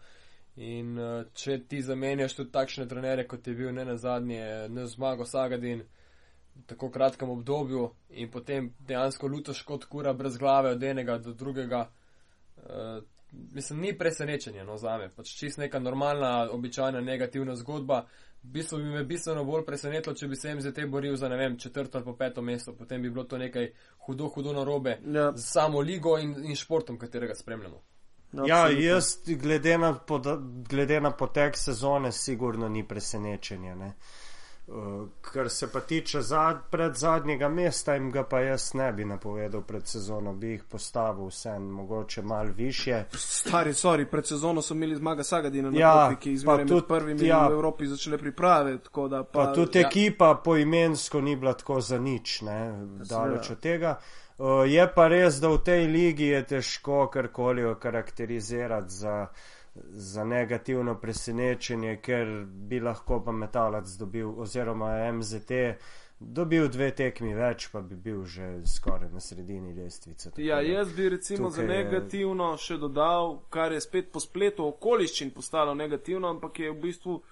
[0.59, 4.87] In eh, če ti zamenjaš tudi takšne trenere, kot je bil ne na zadnje, ne
[4.90, 5.85] zmago Sagadin,
[6.59, 11.33] v tako kratkem obdobju in potem dejansko lutaš kot kura brez glave od enega do
[11.33, 11.85] drugega.
[12.57, 13.05] Uh,
[13.55, 18.07] mislim, ni presenečenje no, za me, pač čist neka normalna, običajna negativna zgodba.
[18.42, 21.59] V bistvu bi me bistveno bolj presenetilo, če bi se MZT boril za ne vem,
[21.59, 23.71] četrto ali pa peto mesto, potem bi bilo to nekaj
[24.07, 27.83] hudo, hudo narobe Ja, z samo ligo in, in športom, katerega spremljamo.
[28.33, 28.85] Ja, absolutno.
[28.85, 30.38] jaz glede na, poda,
[30.69, 33.77] glede na potek sezone sigurno ni presenečenje.
[33.77, 33.93] Ne?
[34.67, 34.75] Uh,
[35.23, 39.62] Kar se pa tiče zad, pred zadnjega mesta, jim ga pa jaz ne bi napovedal
[39.62, 43.05] pred sezono, bi jih postavil vse mogoče mal više.
[43.12, 46.69] Stari, sorry, pred sezono so imeli zmaga Sagadina na Ja, Kopi, ki pa izmeraj med
[46.69, 47.49] tudi- prvimi ja.
[47.49, 48.79] v Evropi začele priprave.
[48.79, 49.87] tako Da, Pa, pa, pa tudi ja.
[49.88, 53.91] ekipa poimensko ni bila tako za nič, ne, daleč od tega.
[53.91, 54.28] Uh,
[54.66, 59.27] je pa res, da v tej ligi je težko karkoli okarakterizirati za,
[59.90, 65.51] za negativno presenečenje, ker bi lahko pa metalac dobil, oziroma MZT
[66.20, 70.33] dobil dve tekmi več, pa bi bil že skoraj na sredini lestvice.
[70.37, 74.66] Ja, jaz bi recimo za tukaj je- negativno še dodal, kar je spet po spletu
[74.66, 77.22] okoliščin postalo negativno, ampak je v bistvu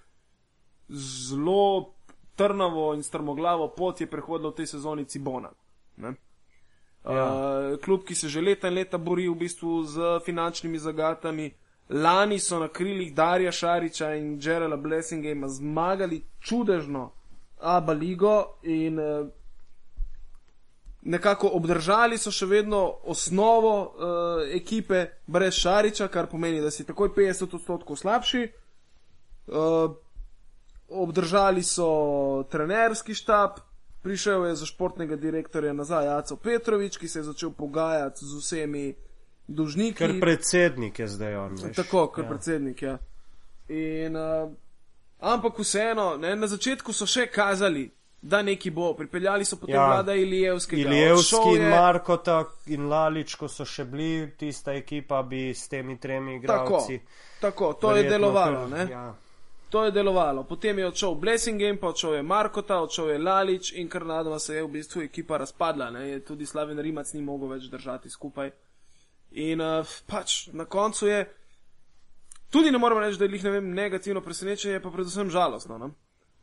[0.89, 1.95] zelo
[2.35, 5.51] trnavo in strmoglavo pot je prehodila v tej sezoni Cibona.
[5.97, 6.15] Ne?
[7.07, 7.25] Ja.
[7.25, 11.53] Uh, klub, ki se že leta in leta bori v bistvu z finančnimi zagatami.
[11.89, 17.13] Lani so na krilih Darja Šariča in Jerela Blessingama zmagali čudežno
[17.61, 19.29] Abba ligo in uh,
[21.03, 27.15] nekako obdržali so še vedno osnovo uh, ekipe brez Šariča, kar pomeni, da si takoj
[27.15, 28.43] 50 odstotkov slabši.
[29.47, 29.95] Uh,
[30.89, 33.63] obdržali so trenerski štab,
[34.07, 38.85] prišel je za športnega direktorja nazaj Aco Petrovič, ki se je začel pogajati z vsemi
[39.49, 39.99] dolžniki.
[39.99, 41.59] Ker predsednik je zdaj on.
[41.59, 41.77] Veš.
[41.77, 42.31] Tako, kot ja.
[42.31, 42.83] predsednik.
[42.83, 42.99] Ja.
[43.69, 44.47] In, uh,
[45.21, 47.91] ampak vseeno, ne, na začetku so še kazali
[48.23, 48.95] da neki bo.
[48.95, 49.87] Pripeljali so potem Ja.
[49.87, 50.83] vlada Ilijevskega.
[50.83, 55.69] Ilijevski odšel in je- Markota in Lalič, ko so še bili, tista ekipa bi s
[55.69, 57.01] temi tremi igralci.
[57.41, 58.69] Tako, to je verjetno delovalo.
[58.69, 58.91] kar-?
[58.91, 59.15] Ja.
[59.71, 60.45] To je delovalo.
[60.45, 64.55] Potem je odšel Blessing, pa odšel je Markota, odšel je Lalič in kar nadoma se
[64.55, 65.91] je v bistvu ekipa razpadla.
[65.91, 66.21] Ne?
[66.21, 68.51] Tudi Slaven Rimac ni mogel več držati skupaj.
[69.43, 71.25] In uh, pač na koncu je,
[72.51, 75.79] tudi ne moremo reči, da je jih ne vem, negativno presenečenje, pa predvsem žalostno.
[75.79, 75.91] Ne?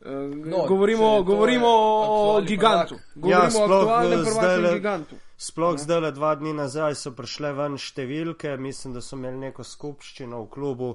[0.03, 2.99] Uh, No, govorimo če to govorimo o gigantu.
[2.99, 3.15] prvak.
[3.15, 5.15] Govorimo Ja, o sploh, aktualnem eh, prvaku gigantu.
[5.37, 9.63] Sploh zdaj le dva dni nazaj so prišle ven številke, mislim, da so imeli neko
[9.63, 10.91] skupščino v klubu,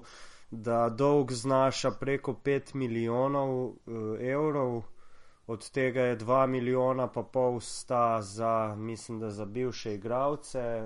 [0.51, 3.75] da dolg znaša preko 5 milijonov uh,
[4.21, 4.83] evrov,
[5.47, 10.83] od tega je 2 milijona pa pol sta za, mislim, da za bivše igravce,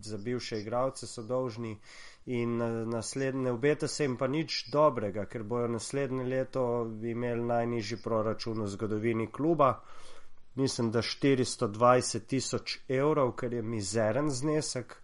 [0.00, 1.78] za bivše igravce so dolžni
[2.26, 7.98] in eh, naslednje, obeta se jim pa nič dobrega, ker bojo naslednje leto imeli najnižji
[8.04, 9.80] proračun v zgodovini kluba
[10.58, 14.96] mislim, da 420 tisoč evrov, kar je mizeren znesek.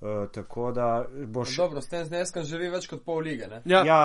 [0.00, 1.56] Uh, tako da boš.
[1.56, 3.48] Dobro, s tem zneskom živi več kot pol lige.
[3.50, 3.62] Ne?
[3.66, 4.02] Ja, ja.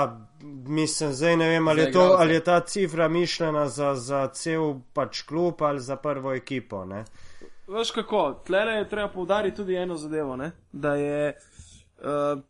[0.66, 4.80] Mislim, zdaj ne vem, ali je, to, ali je ta cifra mišljena za, za cel
[4.94, 6.82] pač klub ali za prvo ekipo.
[6.86, 7.04] Ne?
[7.68, 10.52] Veš kako, tlele je treba povdariti tudi eno zadevo, ne?
[10.72, 11.38] da je
[12.02, 12.42] uh,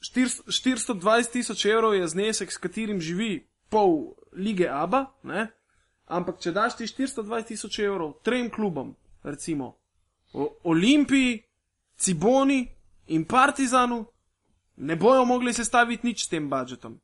[0.00, 5.48] 400 420 tisoč evrov je znesek, s katerim živi pol lige ABA, ne?
[6.06, 9.74] ampak če daš ti 420 tisoč evrov trem klubom, recimo
[10.62, 11.42] Olimpiji,
[12.00, 12.68] Ciboni
[13.06, 14.06] in Partizanu,
[14.76, 17.00] ne bojo mogli sestaviti nič s tem budžetom.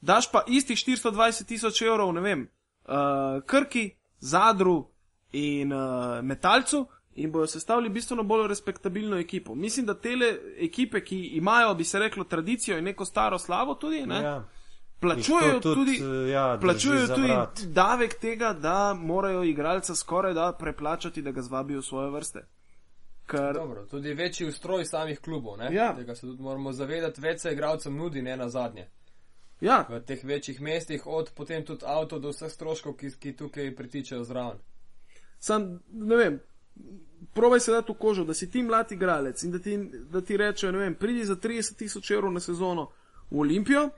[0.00, 4.84] Daš pa istih 420 tisoč evrov, ne vem, uh, Krki, Zadru
[5.32, 9.54] in uh, Metalcu in bojo sestavili bistveno bolj respektabilno ekipo.
[9.54, 14.06] Mislim, da tele ekipe, ki imajo, bi se reklo, tradicijo in neko staro slavo tudi,
[14.06, 14.44] ne, Ja.
[15.00, 17.32] plačujejo to tudi, eh, ja, plačujejo tudi
[17.66, 22.46] davek tega, da morajo igralca skoraj da preplačati, da ga zvabijo v svoje vrste.
[23.26, 25.58] Ker, Dobro, tudi večji ustroj samih klubov.
[25.58, 25.74] Ne?
[25.74, 25.94] Ja.
[25.96, 28.88] Tega se tudi moramo zavedati, več se igralcem nudi, ne na zadnje.
[29.60, 33.76] ja, V teh večjih mestih, od potem tudi avto do vseh stroškov, ki, ki tukaj
[33.76, 34.58] pritičajo zraven.
[35.38, 36.40] sam ne vem.
[37.34, 39.76] Probaj se dati v kožo, da si ti mlad igralec in da ti,
[40.10, 42.90] da ti rečejo, ne vem, pridi za 30 tisoč evrov na sezono
[43.30, 43.88] v Olimpijo,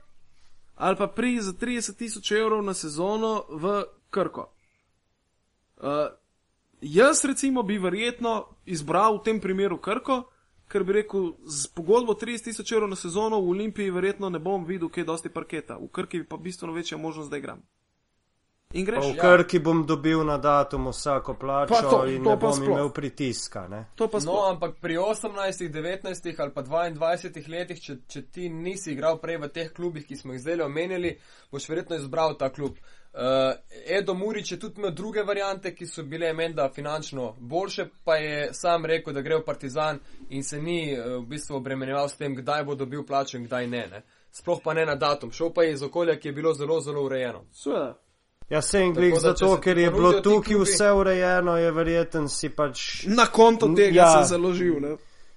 [0.75, 4.53] ali pa pridi za 30 tisoč evrov na sezono v Krko.
[5.77, 5.83] Uh,
[6.81, 10.23] jaz recimo bi verjetno izbral v tem primeru Krko,
[10.67, 14.65] ker bi rekel, z pogodbo 30 tisoč evrov na sezono v Olimpiji verjetno ne bom
[14.65, 17.63] videl, kje dosti parketa, v Krki pa bistveno večja možnost, da igram.
[18.69, 19.05] In Pa greš.
[19.07, 22.53] v Krki bom dobil na datum vsako plačo Pa to- in to ne pa bom
[22.53, 22.67] sploh.
[22.69, 23.67] imel pritiska.
[23.67, 23.85] Ne?
[23.95, 24.49] To pa No, sploh.
[24.49, 26.03] ampak pri 18, 19
[26.37, 30.33] ali pa 22 letih, če, če ti nisi igral prej v teh klubih, ki smo
[30.33, 31.17] jih zdaj omenili,
[31.49, 32.75] boš verjetno izbral ta klub.
[33.13, 33.55] Uh,
[33.87, 38.53] Edo Murič je tudi imel druge variante, ki so bile menda finančno boljše, pa je
[38.53, 39.99] sam rekel, da gre v Partizan
[40.29, 43.67] in se ni uh, v bistvu obremenjeval s tem, kdaj bo dobil plačo in kdaj
[43.67, 43.87] ne.
[43.87, 44.01] ne.
[44.29, 45.31] Sploh pa ne na datum.
[45.31, 47.45] Šel pa je iz okolja, ki je bilo zelo, zelo urejeno.
[47.53, 47.95] Seveda.
[48.49, 52.29] Ja, se in glih če zato, ker je bilo tukaj klubi- vse urejeno, je verjeten
[52.29, 53.05] si pač.
[53.05, 54.23] Na konto tega Ja.
[54.23, 54.79] se založil.
[54.79, 54.95] Ne?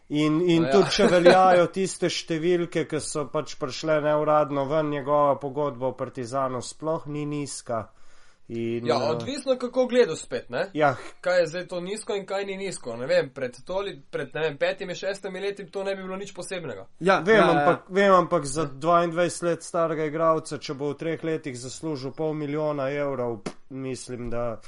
[0.09, 0.73] In, in No ja.
[0.73, 6.63] tudi, če veljajo tiste številke, ki so pač prišle neuradno ven, njegova pogodba v Partizanu
[6.63, 7.89] sploh ni nizka.
[8.53, 10.71] In, Ja, eh, odvisno kako gledaš spet, ne?
[10.75, 12.97] Ja, kaj je zdaj to nizko in kaj ni nizko.
[12.97, 16.35] Ne vem, pred, toli, pred ne vem, petimi, šestimi leti to ne bi bilo nič
[16.35, 16.87] posebnega.
[17.01, 21.25] Ja, vem, ja, ampak, vem, ampak za 22 let starega igralca, če bo v treh
[21.25, 24.59] letih zaslužil pol milijona evrov, pff, mislim, da,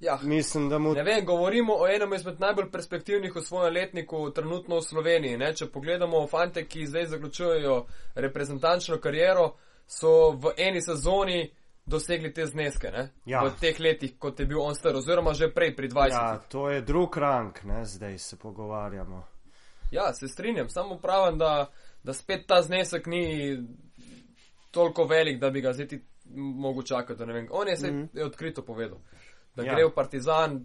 [0.00, 0.94] Ja, mislim, da mu.
[0.94, 5.36] ne vem, govorimo o enem izmed najbolj perspektivnih v svojem letniku trenutno v Sloveniji.
[5.36, 5.50] Ne?
[5.54, 11.50] Če pogledamo fante, ki zdaj zaključujejo reprezentančno kariero, so v eni sezoni
[11.86, 12.90] dosegli te zneske.
[12.90, 13.08] Ne?
[13.24, 13.44] Ja.
[13.44, 16.10] V teh letih, kot je bil on star, oziroma že prej pri 20.
[16.10, 19.24] Ja, to je drug rang, ne, zdaj se pogovarjamo.
[19.90, 21.70] Ja, se strinjam, samo pravim, da,
[22.02, 23.56] da spet ta znesek ni
[24.70, 26.00] toliko velik, da bi ga zdaj ti
[26.54, 27.26] mogel čakati.
[27.26, 27.48] ne vem.
[27.50, 28.08] On je se mm -hmm.
[28.14, 28.98] je odkrito povedal,
[29.56, 29.74] da Ja.
[29.74, 30.64] gre v Partizan,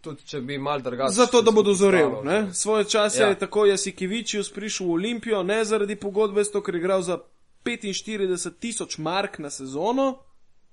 [0.00, 1.12] tudi če bi mal drugače.
[1.12, 2.00] Zato, da bo dozorel.
[2.00, 2.54] izpostavljal, Ne?
[2.54, 3.28] Svoje čase Ja.
[3.28, 7.18] je tako Jasikevičius prišel v Olimpijo, ne zaradi pogodbe, zato ker je igral za
[7.64, 10.18] 45 tisoč mark na sezono,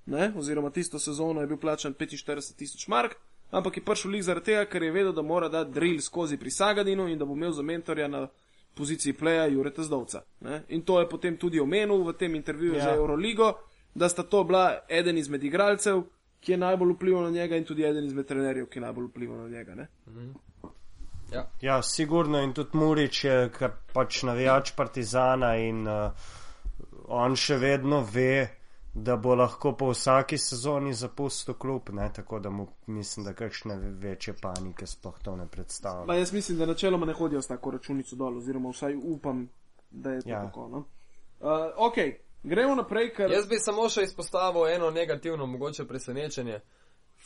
[0.06, 0.32] ne?
[0.36, 3.16] oziroma tisto sezono je bil plačan 45 tisoč mark,
[3.50, 6.50] ampak je prišel lik zaradi tega, ker je vedel, da mora dati drill skozi pri
[6.50, 8.28] Sagadinu in da bo imel za mentorja na
[8.74, 10.22] poziciji pleja Jureta Zdovca.
[10.40, 10.62] Ne?
[10.68, 12.84] In to je potem tudi omenil v tem intervjuju ja.
[12.84, 13.52] Za Euroligo,
[13.94, 16.02] da sta to bila eden izmed igralcev,
[16.40, 19.36] ki je najbolj vplival na njega in tudi eden izmed trenerjev, ki je najbolj vplival
[19.36, 19.74] na njega.
[19.74, 19.86] Ne?
[21.32, 21.46] Ja.
[21.60, 23.50] Ja, sigurno in tudi Murič je
[23.92, 26.10] pač navijač Partizana in uh,
[27.08, 28.48] on še vedno ve,
[28.94, 33.76] da bo lahko po vsaki sezoni zapustil klub, ne, tako da mu mislim, da kakšne
[33.76, 36.06] večje panike sploh to ne predstavlja.
[36.06, 39.48] Pa jaz mislim, da načeloma ne hodijo s tako računico dol, oziroma vsaj upam,
[39.90, 40.46] da je to Ja.
[40.46, 40.68] tako.
[40.68, 40.78] No?
[40.78, 40.86] Uh,
[41.76, 41.94] ok,
[42.42, 46.60] gremo naprej, ker Jaz bi samo še izpostavil eno negativno, mogoče presenečenje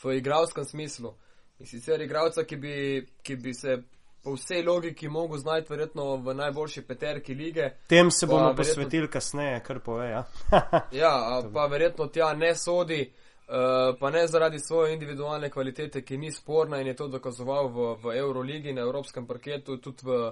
[0.03, 1.13] v igralskem smislu.
[1.59, 3.77] In sicer igralca, ki bi, ki bi se
[4.23, 7.69] po vsej logiki mogel znajti verjetno v najboljši peterki lige.
[7.87, 10.09] Tem se Pa bomo verjetno- posvetili kasneje, kar pove.
[10.09, 10.23] Ja?
[10.91, 13.13] Ja, pa verjetno tja ne sodi,
[13.47, 17.95] uh, pa ne zaradi svoje individualne kvalitete, ki ni sporna in je to dokazoval v,
[18.03, 20.31] v Euroligi, na evropskem parketu, tudi v,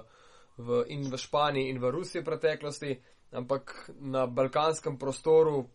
[0.56, 2.98] v, in v Španiji in v Rusiji v preteklosti,
[3.32, 5.66] ampak na balkanskem prostoru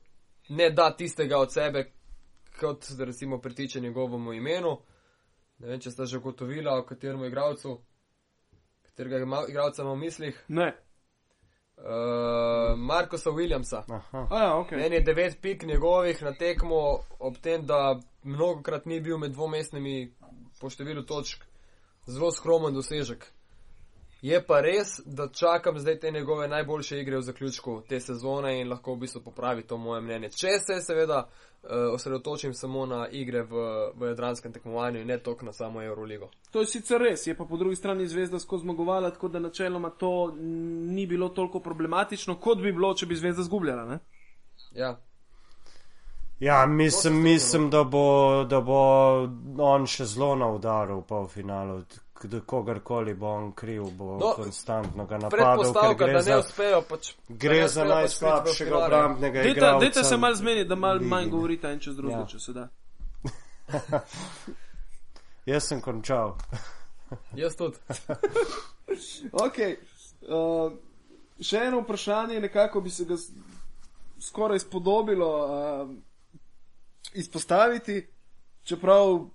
[0.49, 1.91] ne da tistega od sebe,
[2.59, 4.77] kot recimo pritiče njegovemu imenu.
[5.59, 7.23] Ne vem, če ste že ugotovila, o katerem
[8.93, 10.43] igralcu, katerega ima- igralca ima v mislih.
[10.47, 10.75] ne.
[11.77, 13.83] Uh, Markosa Williamsa.
[13.89, 14.27] Aha.
[14.31, 14.71] A ja, ok.
[14.71, 20.13] Meni je devet pik njegovih na tekmo, ob tem, da mnogokrat ni bil med dvomestnimi
[20.61, 21.43] po številu točk,
[22.07, 23.25] zelo skromen dosežek.
[24.23, 28.69] Je pa res, da čakam zdaj te njegove najboljše igre v zaključku te sezone in
[28.69, 30.29] lahko v bistvu popravi to moje mnenje.
[30.29, 33.65] Če se seveda uh, osredotočim samo na igre v,
[33.95, 36.29] v jadranskem tekmovanju in ne toliko na samo Euroligo.
[36.51, 39.89] To je sicer res, je pa po drugi strani zvezda skozi zmagovala, tako da načeloma
[39.89, 43.85] to ni bilo toliko problematično, kot bi bilo, če bi zvezda zgubljala.
[43.85, 43.99] Ne?
[44.71, 44.99] Ja,
[46.39, 48.79] Ja, mislim, mislim da, bo, da bo
[49.57, 51.77] on še zelo na udaru v polfinalu.
[52.23, 56.21] Kdo- Kogarkoli bo on kriv, bo No, no, konstantno ga napadal, predpostavka, gre da ne
[56.23, 58.85] za, uspejo, pač, da gre za pač najslabšega finale.
[58.85, 59.79] obrambnega igralca.
[59.79, 62.25] dejte se mal zmeniti, da mal manj govorite en čez drugega, Ja.
[62.27, 62.69] če se da.
[65.45, 66.35] Jaz sem končal.
[67.35, 67.77] Jaz tudi.
[69.33, 69.57] Ok.
[70.23, 70.71] Uh,
[71.41, 73.15] še eno vprašanje, nekako bi se ga
[74.21, 75.89] skoraj spodobilo uh,
[77.13, 78.07] izpostaviti,
[78.63, 79.25] čeprav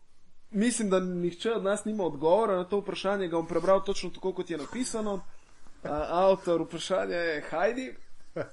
[0.50, 4.32] mislim, da nihče od nas nima odgovora na to vprašanje, ga bom prebral točno tako,
[4.32, 5.14] kot je napisano.
[5.14, 5.20] Uh,
[6.10, 7.94] avtor vprašanja je Heidi.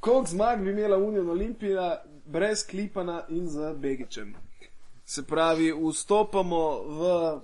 [0.00, 4.34] Koliko zmag bi imela Union Olimpija brez Klipana in z Begičem?
[5.04, 7.40] Se pravi, vstopamo v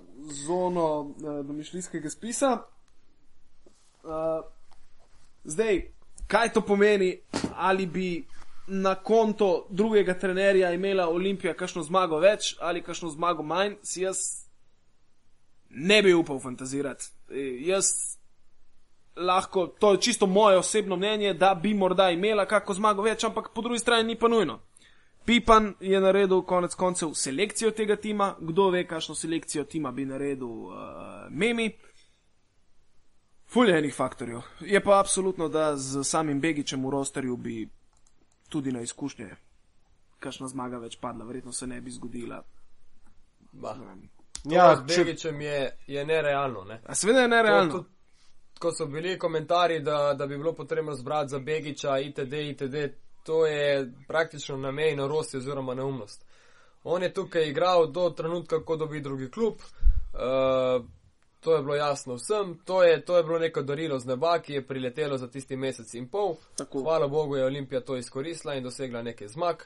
[0.47, 2.59] zono uh, domišljijskega spisa.
[4.03, 4.11] Uh,
[5.45, 5.83] zdaj,
[6.27, 7.21] kaj to pomeni,
[7.57, 8.27] ali bi
[8.67, 14.19] na konto drugega trenerja imela Olimpija kakšno zmago več ali kakšno zmago manj, si jaz
[15.71, 17.05] ne bi upal fantazirati.
[17.31, 17.87] E, jaz
[19.17, 23.51] lahko, to je čisto moje osebno mnenje, da bi morda imela kakšno zmago več, ampak
[23.55, 24.61] po drugi strani ni pa nujno.
[25.25, 30.49] Pipan je naredil konec koncev selekcijo tega tima, kdo ve, kakšno selekcijo tima bi naredil
[30.49, 30.75] uh,
[31.31, 31.71] Memi.
[33.47, 34.41] Fulje enih faktorjev.
[34.61, 37.69] Je pa absolutno, da z samim Begičem v rosterju bi
[38.53, 39.31] tudi na izkušnje
[40.23, 42.43] kakšna zmaga več padla, verjetno se ne bi zgodila.
[43.53, 43.79] Bah.
[44.45, 46.65] Ja, z če, Begičem je, je nerealno.
[46.65, 46.81] Ne?
[46.87, 47.73] A seveda je nerealno.
[47.73, 47.91] To tudi-
[48.63, 52.77] Ko so bili komentarji, da, da bi bilo potrebno zbrati za Begiča, itd., itd.,
[53.27, 56.23] to je praktično na meji norosti oziroma neumnost.
[56.85, 59.59] On je tukaj igral do trenutka, ko dobi drugi klub.
[60.15, 60.85] Uh,
[61.43, 62.59] to je bilo jasno vsem.
[62.65, 65.95] To je, to je bilo neko darilo z neba, ki je priletelo za tisti mesec
[65.95, 66.37] in pol.
[66.57, 66.81] Tako.
[66.81, 69.57] Hvala Bogu je Olimpija to izkoristila in dosegla nekaj zmag.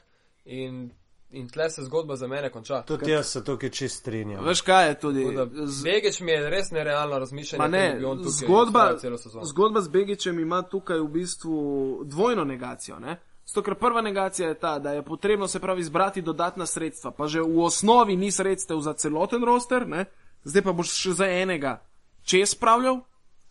[0.45, 0.89] In,
[1.31, 2.81] in tle se zgodba za mene konča.
[2.81, 4.45] tudi jaz se tukaj čist strinjam.
[4.45, 5.25] Veš kaj je tudi?
[5.65, 9.17] Z- Begič mi je res nerealno razmišljanje, Ma ne, bi on tukaj zgodba, ostal celo
[9.17, 9.45] sezono.
[9.45, 11.57] zgodba z Begičem ima tukaj v bistvu
[12.05, 12.99] dvojno negacijo.
[12.99, 13.17] Ne?
[13.45, 17.27] Zato, ker prva negacija je ta, da je potrebno se pravi zbrati dodatna sredstva, pa
[17.27, 20.05] že v osnovi ni sredstev za celoten roster, ne?
[20.47, 21.77] Zdaj pa boš še za enega
[22.23, 23.01] čez spravljal.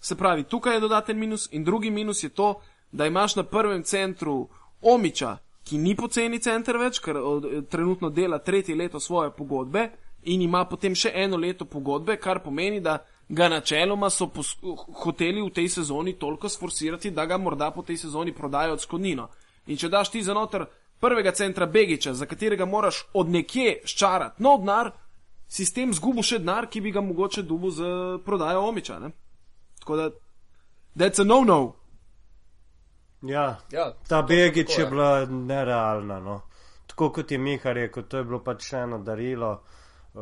[0.00, 2.54] Se pravi, tukaj je dodaten minus in drugi minus je to,
[2.92, 4.48] da imaš na prvem centru
[4.82, 9.88] Omiča, ki ni poceni center več, ker od, trenutno dela tretje leto svoje pogodbe
[10.22, 14.28] in ima potem še eno leto pogodbe, kar pomeni, da ga načeloma so
[15.02, 19.28] hoteli v tej sezoni toliko sforsirati, da ga morda po tej sezoni prodajo odškodnino.
[19.66, 20.66] In če daš ti za noter
[21.00, 24.92] prvega centra Begiča, za katerega moraš od nekje ščarati nov denar,
[25.48, 27.82] si s tem zgubil še denar, ki bi ga mogoče dubu z
[28.24, 28.98] prodajo Omiča.
[28.98, 29.10] Ne?
[29.80, 30.10] Tako da,
[30.96, 31.74] that's a no-no.
[33.22, 36.20] Ja, Ja, ta Begič tako je bila nerealna.
[36.20, 36.40] No.
[36.86, 40.20] Tako kot je Miha rekel, to je bilo pač eno darilo uh,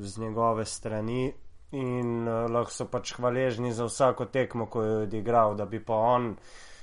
[0.00, 1.32] z njegove strani
[1.72, 5.94] in uh, lahko so pač hvaležni za vsako tekmo, ko je odigral, da bi pa
[5.94, 6.34] on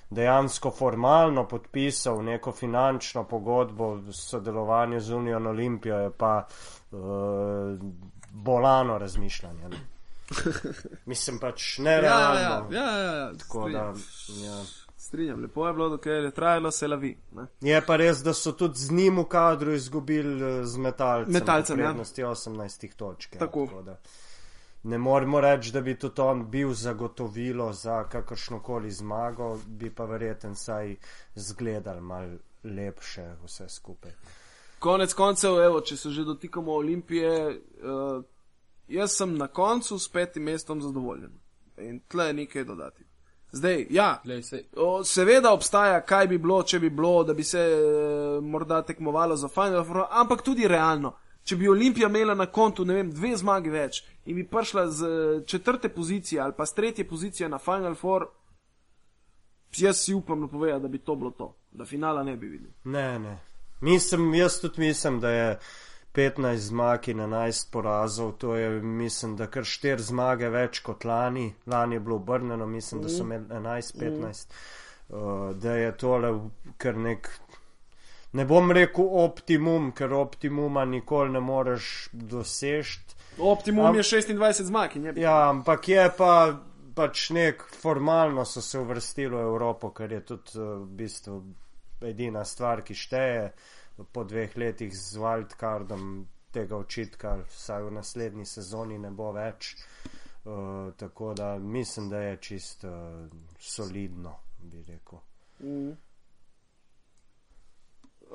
[0.09, 6.47] dejansko formalno podpisal neko finančno pogodbo v sodelovanju z Unijo Olimpijo, je pa
[6.91, 6.99] uh,
[8.31, 9.69] bolano razmišljanje.
[9.69, 9.77] Ne.
[11.05, 12.75] Mislim pač nerealno.
[12.75, 13.33] ja, ja, ja.
[13.33, 13.93] Tako da,
[14.45, 14.63] ja.
[14.97, 17.17] strinjam, lepo je bilo, dokler je trajalo, se lavi.
[17.31, 17.45] Ne?
[17.61, 21.33] Je pa res, da so tudi z njim v kadru izgubili eh, z metalcem.
[21.33, 21.85] Metalcem, ja.
[21.85, 23.35] prednosti 18 točk.
[23.35, 23.67] ja, Tako.
[23.85, 23.99] da
[24.88, 30.55] Ne moremo reči, da bi tudi on bil zagotovilo za kakršnokoli zmago, bi pa verjeten
[30.55, 30.95] saj
[31.35, 34.11] zgledal mal lepše vse skupaj.
[34.79, 38.23] Konec koncev, evo, če se že dotikamo Olimpije, uh,
[38.88, 41.35] jaz sem na koncu s petim mestom zadovoljen.
[41.77, 43.03] In tle je nekaj dodati.
[43.51, 47.43] Zdaj, ja, Glej, sej, o, seveda obstaja, kaj bi bilo, če bi bilo, da bi
[47.43, 51.17] se uh, morda tekmovalo za Final Four, ampak tudi realno.
[51.47, 55.07] Če bi Olimpija imela na kontu, ne vem, dve zmagi več in bi prišla z
[55.07, 58.27] eh, četrte pozicije ali pa z tretje pozicije na Final Four,
[59.77, 62.73] jaz si upam napovedati, da bi to bilo to, da finala ne bi videli.
[62.83, 63.37] Ne, ne.
[63.81, 65.59] Mislim, jaz tudi mislim, da je
[66.17, 68.31] 15 zmag in 11 porazov.
[68.31, 71.53] To je, mislim, da kar 4 zmage več kot lani.
[71.65, 74.47] Lani je bilo obrnjeno, mislim, da so imeli 11-15.
[75.09, 76.33] Uh, da je tole
[76.77, 77.29] kar nek.
[78.34, 82.99] Ne bom rekel optimum, ker optimuma nikoli ne moreš doseči.
[83.39, 86.57] Optimum Am- je 26 zmag in je Ja, ampak je pa
[86.95, 91.41] pač nek formalno so se uvrstili v Evropo, kar je tudi uh, v bistvu
[92.01, 93.51] edina stvar, ki šteje.
[94.13, 99.75] Po dveh letih z wildcardom tega očitka, vsaj v naslednji sezoni ne bo več.
[100.47, 103.25] Uh, tako da mislim, da je čist uh,
[103.59, 105.21] solidno, bi rekel.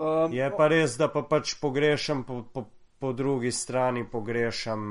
[0.02, 2.64] Um, Je pa res, da pa pač pogrešam po, po,
[2.98, 4.82] po drugi strani, pogrešam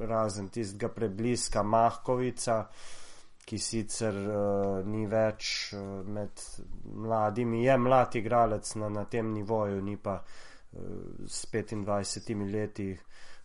[0.00, 2.62] razen tistega prebliska Mahkovica,
[3.44, 6.40] ki sicer uh, ni več uh, med
[7.04, 10.78] mladimi, je mlad igralec na, na tem nivoju, ni pa uh,
[11.28, 12.88] s 25 leti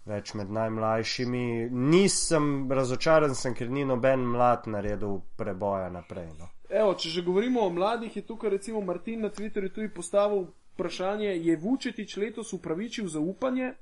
[0.08, 1.44] več med najmlajšimi.
[1.72, 6.30] Nisem razočaran, sem, ker ni noben mlad naredil preboja naprej.
[6.40, 6.48] No.
[6.70, 10.48] Evo, če že govorimo o mladih, je tukaj recimo Martin na Twitterju tudi postavil
[10.78, 13.74] vprašanje, je Vučetič letos upravičil zaupanje,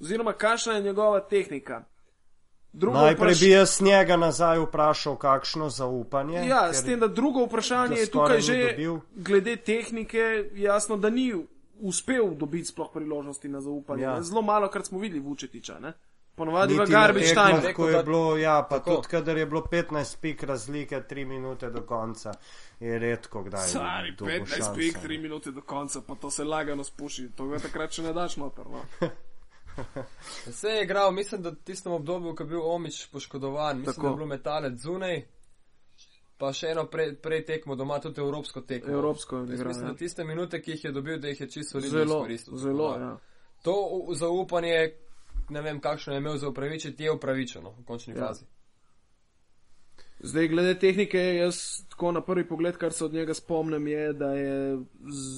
[0.00, 1.84] oziroma kakšna je njegova tehnika.
[2.72, 6.44] Drugo Najprej vpraš- bi jaz njega nazaj vprašal, kakšno zaupanje.
[6.46, 8.98] Ja, s tem, da drugo vprašanje ga je tukaj že dobil.
[9.14, 11.34] glede tehnike, jasno, da ni
[11.80, 14.02] uspel dobiti sploh priložnosti na zaupanje.
[14.02, 14.10] Ja.
[14.10, 14.22] Ja.
[14.22, 15.92] Zelo malo krat smo videli Vučetiča, ne?
[16.38, 17.60] Ponovadi v garbage time.
[17.60, 18.94] Rekel, Ko je bilo, ja, pa Tako.
[18.96, 22.32] tudi, kadar je bilo 15 pik razlike, 3 minute do konca,
[22.80, 23.72] je redko kdaj.
[24.16, 25.08] Dobil 15 šanso, pik, ne.
[25.08, 27.28] 3 minute do konca, pa to se lagano spuši.
[27.36, 28.64] To ga takrat še ne daš noter.
[28.66, 28.84] No?
[30.50, 34.02] Se je igral, mislim, da v tistem obdobju, ko je bil Omič poškodovan, mislim, Tako.
[34.02, 35.20] da je bil metalec zunaj,
[36.36, 38.92] pa še eno prej, prej tekmo doma, tudi evropsko tekmo.
[38.92, 39.92] Evropsko je igral, Mislim, ja.
[39.92, 42.56] da tiste minute, ki jih je dobil, da jih je čisto solidno Zelo, izkoristil.
[42.56, 43.16] zelo, Tako da ja.
[43.62, 43.74] To
[44.14, 44.74] zaupanje,
[45.50, 48.26] ne vem, kakšno je imel za upravičiti, je upravičeno v končni Ja.
[48.26, 48.44] fazi.
[50.20, 54.32] Zdaj, glede tehnike, jaz tako na prvi pogled, kar se od njega spomnim, je, da
[54.34, 54.78] je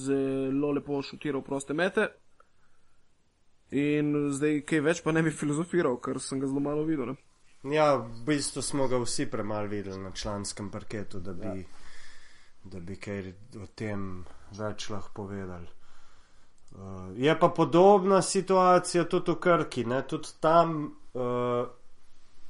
[0.05, 2.07] zelo lepo šutiral proste mete.
[3.71, 7.13] In zdaj, kaj več pa ne bi filozofiral, ker sem ga zelo malo videl.
[7.13, 7.75] Ne?
[7.75, 11.53] Ja, v bistvu smo ga vsi premalo videli na članskem parketu, da bi, ja.
[12.63, 14.25] da bi kaj o tem
[14.57, 15.69] več lahko povedali.
[16.71, 16.79] Uh,
[17.15, 20.01] je pa podobna situacija tudi v Krki, ne?
[20.07, 21.67] tudi tam uh,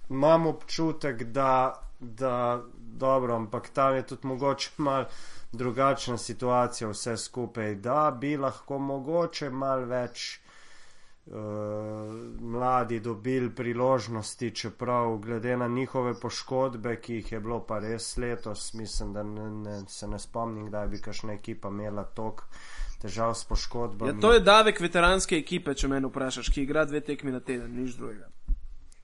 [0.09, 5.05] imam občutek, da, da dobro, ampak tam je tudi mogoče mal
[5.51, 10.39] drugačna situacija vse skupaj, da bi lahko mogoče mal več
[11.25, 11.33] uh,
[12.39, 18.73] mladi dobili priložnosti, čeprav glede na njihove poškodbe, ki jih je bilo pa res letos,
[18.73, 22.45] mislim, da ne, ne, se ne spomnim, kdaj bi kakšna ekipa imela tok
[23.01, 24.11] težav s poškodbami.
[24.13, 27.73] Ja, to je davek veteranske ekipe, če me vprašaš, ki igra dve tekmi na teden,
[27.75, 28.29] nič drugega.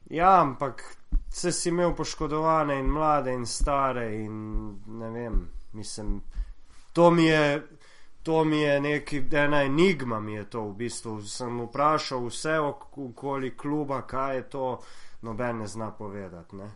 [0.09, 0.83] Ja, ampak
[1.29, 4.37] se si imel poškodovane in mlade in stare in
[4.87, 6.21] ne vem, mislim,
[6.93, 7.67] to mi je.
[8.27, 11.21] To mi je neki, ena enigma, mi je to v bistvu.
[11.23, 14.79] Sem vprašal vse ok- okoli kluba, kaj je to,
[15.21, 16.55] noben ne zna povedati.
[16.55, 16.67] Ne?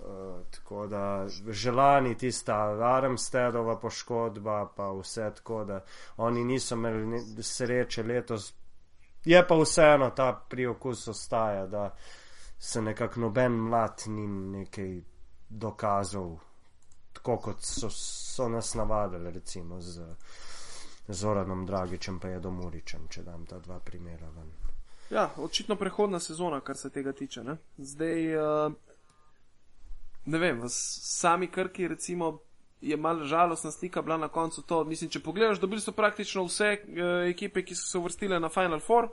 [0.00, 2.56] Uh, tako da želani tista
[2.96, 5.84] Armstedova poškodba, pa vse tako, da
[6.16, 8.54] oni niso imeli sreče letos.
[9.24, 11.94] Je pa vseeno ta priokus ostaja, da
[12.58, 15.00] se nekako noben mlad ni nekaj
[15.48, 16.36] dokazal,
[17.12, 20.02] tako kot so, so nas navadili, recimo z
[21.08, 24.50] Zoranom Dragičem pa je Domuričem, če dam ta dva primera ven.
[25.10, 27.42] Ja, očitno prehodna sezona, kar se tega tiče.
[27.44, 27.56] Ne?
[27.78, 28.72] Zdaj, uh,
[30.24, 32.38] ne vem, v sami Krki recimo
[32.80, 34.84] je malo žalostna slika bila na koncu to.
[34.84, 38.80] Mislim, če pogledaš, dobili so praktično vse uh, ekipe, ki so se uvrstile na Final
[38.80, 39.08] Four.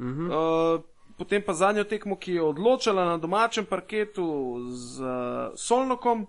[0.00, 0.30] Mhm.
[0.30, 0.80] Uh,
[1.18, 4.26] potem pa zadnjo tekmo, ki je odločala na domačem parketu
[4.70, 6.26] z uh, Solnokom.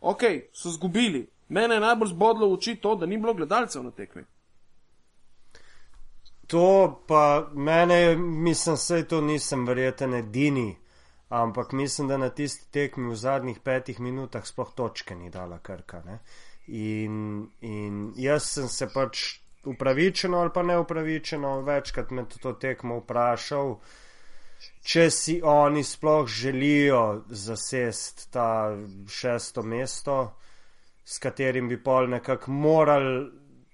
[0.00, 1.26] ok, so zgubili.
[1.48, 4.24] Mene je najbolj zbodlo v oči to, da ni bilo gledalcev na tekmi.
[6.46, 10.76] To pa mene, mislim, sej to nisem verjeten edini,
[11.28, 16.02] ampak mislim, da na tisti tekmi v zadnjih petih minutah sploh točke ni dala krka.
[16.06, 16.18] Ne?
[16.66, 23.76] In, in jaz sem se pač upravičeno ali pa neupravičeno večkrat med to tekmo vprašal,
[24.82, 28.76] če si oni sploh želijo zasest ta
[29.08, 30.36] šesto mesto,
[31.04, 33.26] s katerim bi pol nekako morali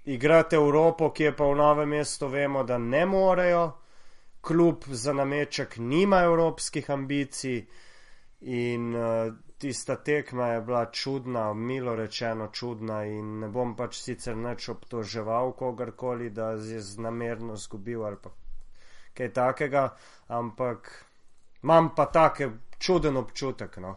[0.05, 3.71] igrati Evropo, ki je pa v novem mestu, vemo, da ne morejo.
[4.43, 7.63] Klub za nameček nima evropskih ambicij
[8.41, 14.37] in uh, tista tekma je bila čudna, milo rečeno čudna in ne bom pač sicer
[14.37, 18.31] nič obtoževal kogarkoli, da je znamerno zgubil ali pa
[19.15, 19.85] kaj takega,
[20.29, 20.91] ampak
[21.63, 23.97] imam pa take čuden občutek, no.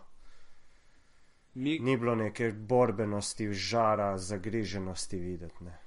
[1.54, 5.64] Mi, Ni bilo neke borbenosti, žara, zagriženosti videti.
[5.64, 5.78] Ne.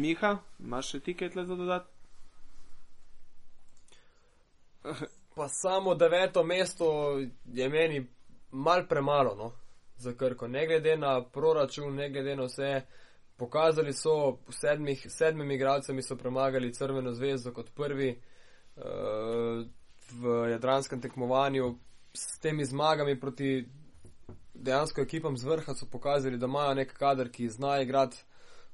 [0.00, 1.93] Miha, imaš še ti kaj za dodati?
[5.34, 8.06] Pa samo deveto mesto je meni
[8.50, 9.52] mal premalo no,
[9.96, 10.48] za Krko.
[10.48, 12.82] Ne glede na proračun, ne glede na vse,
[13.36, 18.20] pokazali so sedmih, sedmim igralcem, so premagali Crveno zvezdo kot prvi
[18.76, 18.82] uh,
[20.12, 21.74] v jadranskem tekmovanju.
[22.14, 23.66] S temi zmagami proti
[24.54, 28.16] dejansko ekipam z vrha so pokazali, da imajo nek kader, ki zna igrati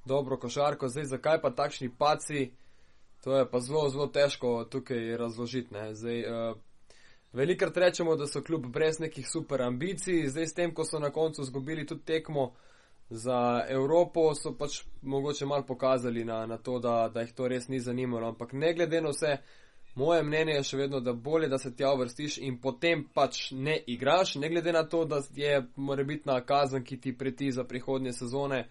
[0.05, 0.89] dobro košarko.
[0.89, 2.51] Zdaj, zakaj pa takšni paci?
[3.25, 5.75] To je pa zelo, zelo težko tukaj razložiti.
[5.75, 5.95] ne.
[5.95, 6.57] Zdaj, uh,
[7.33, 11.11] velikrat rečemo, da so kljub brez nekih super ambicij, zdaj s tem, ko so na
[11.11, 12.53] koncu zgubili tudi tekmo
[13.11, 17.69] za Evropo, so pač mogoče mal pokazali na, na to, da, da jih to res
[17.69, 18.29] ni zanimalo.
[18.29, 19.37] Ampak ne glede na vse,
[19.95, 23.77] moje mnenje je še vedno, da bolje, da se tja uvrstiš in potem pač ne
[23.87, 28.69] igraš, ne glede na to, da je morebitna kazen, ki ti preti za prihodnje sezone,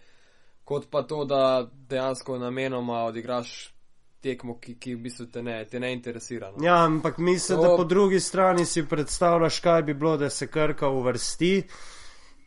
[0.64, 3.74] kot pa to, da dejansko namenoma odigraš
[4.22, 6.52] tekmo, ki, ki v bistvu te ne, te ne interesira.
[6.52, 6.66] No.
[6.66, 10.48] Ja, ampak mislim, To- da po drugi strani si predstavljaš, kaj bi bilo, da se
[10.48, 11.64] krka uvrsti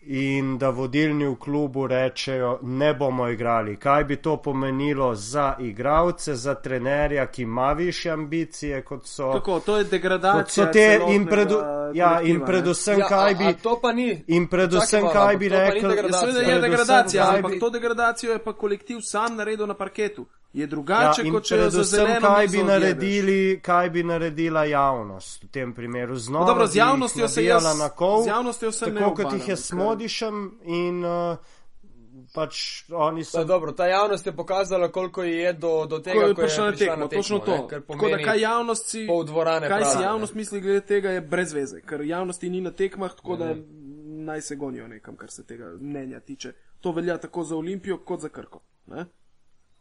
[0.04, 3.76] in da vodilni v klubu rečejo, ne bomo igrali.
[3.76, 9.32] Kaj bi to pomenilo za igralce, za trenerja, ki ima više ambicije, kot so.
[9.32, 10.66] Tako, to je Kot degradacija.
[10.66, 11.56] so te in, predu,
[11.94, 14.24] ja, in predvsem, Ja, kaj a, bi, a to pa ni.
[14.28, 16.28] in predvsem, Čakaj malo, kaj bi pa rekel, degradacija.
[16.28, 20.26] Ja, seveda je degradacija, ampak bi- to degradacijo je pa kolektiv sam naredil na parketu.
[20.52, 25.44] Je Ja, drugače, in kot če predvsem, zeleno kaj bi, naredili, kaj bi naredila javnost
[25.44, 26.16] v tem primeru.
[26.16, 29.48] Znova No, dobro, z javnostjo se jaz- na kol, z javnostjo se tako kot jih
[29.48, 29.60] je ker-
[29.92, 31.36] smodišem in uh,
[32.34, 33.38] pač oni so.
[33.38, 36.76] Pa, dobro, ta javnost je pokazala, koliko je do, do tega, Ko je prišla na
[36.76, 37.68] tekmo, točno to.
[37.88, 40.38] Tako da kaj javnost si, dvorane kaj si prazne, javnost ne.
[40.38, 44.24] misli glede tega, je brez veze, ker javnosti ni na tekmah, tako da Mhm.
[44.24, 46.52] naj se gonijo nekam, kar se tega mnenja tiče.
[46.80, 48.60] To velja tako za Olimpijo, kot za Krko.
[48.86, 49.04] Ne?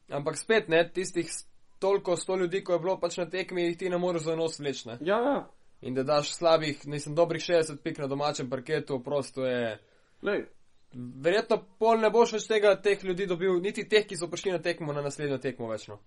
[0.10, 1.32] Ampak spet, ne, tistih
[1.80, 4.60] toliko sto ljudi, ko je bilo pač na tekmi, jih ti ne moreš za nos
[4.60, 4.98] vleči, ne.
[5.02, 5.48] Ja, ja.
[5.82, 9.80] In da daš slabih, nisem dobrih 60 pik na domačem parketu, prosto je.
[10.22, 10.46] Lej,
[10.94, 14.60] Verjetno pol ne boš več tega teh ljudi dobil, niti teh, ki so prišli na
[14.60, 15.88] tekmo, na naslednjo tekmo več.
[15.88, 16.02] No,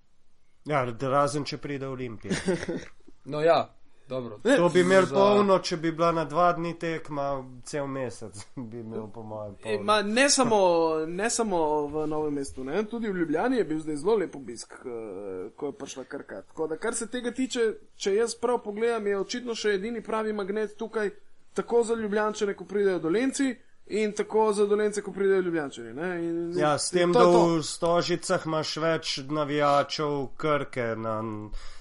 [0.67, 2.37] Ja, razen če pride Olimpija.
[3.33, 3.75] no ja,
[4.09, 4.39] dobro.
[4.45, 7.27] Ne, To bi imel za- polno, če bi bila na dva dni tekma,
[7.65, 9.57] cel mesec bi imel po mojem.
[9.65, 10.61] E, ma, ne, samo,
[11.07, 12.85] ne samo v Novem mestu, ne?
[12.85, 16.43] tudi v Ljubljani je bil zdaj zelo lep obisk, eh, ko je prišla krka.
[16.43, 20.33] Tako da, kar se tega tiče, če jaz prav pogledam, je očitno še edini pravi
[20.33, 21.13] magnet tukaj,
[21.55, 23.53] tako za Ljubljančane, ko pridejo dolenci,
[23.87, 25.93] in tako za dolence, ko pridejo Ljubljančani.
[25.93, 26.09] ne.
[26.21, 27.47] In, Ja, s tem, to da je to.
[27.49, 31.19] v Stožicah imaš več navijačev Krke, na,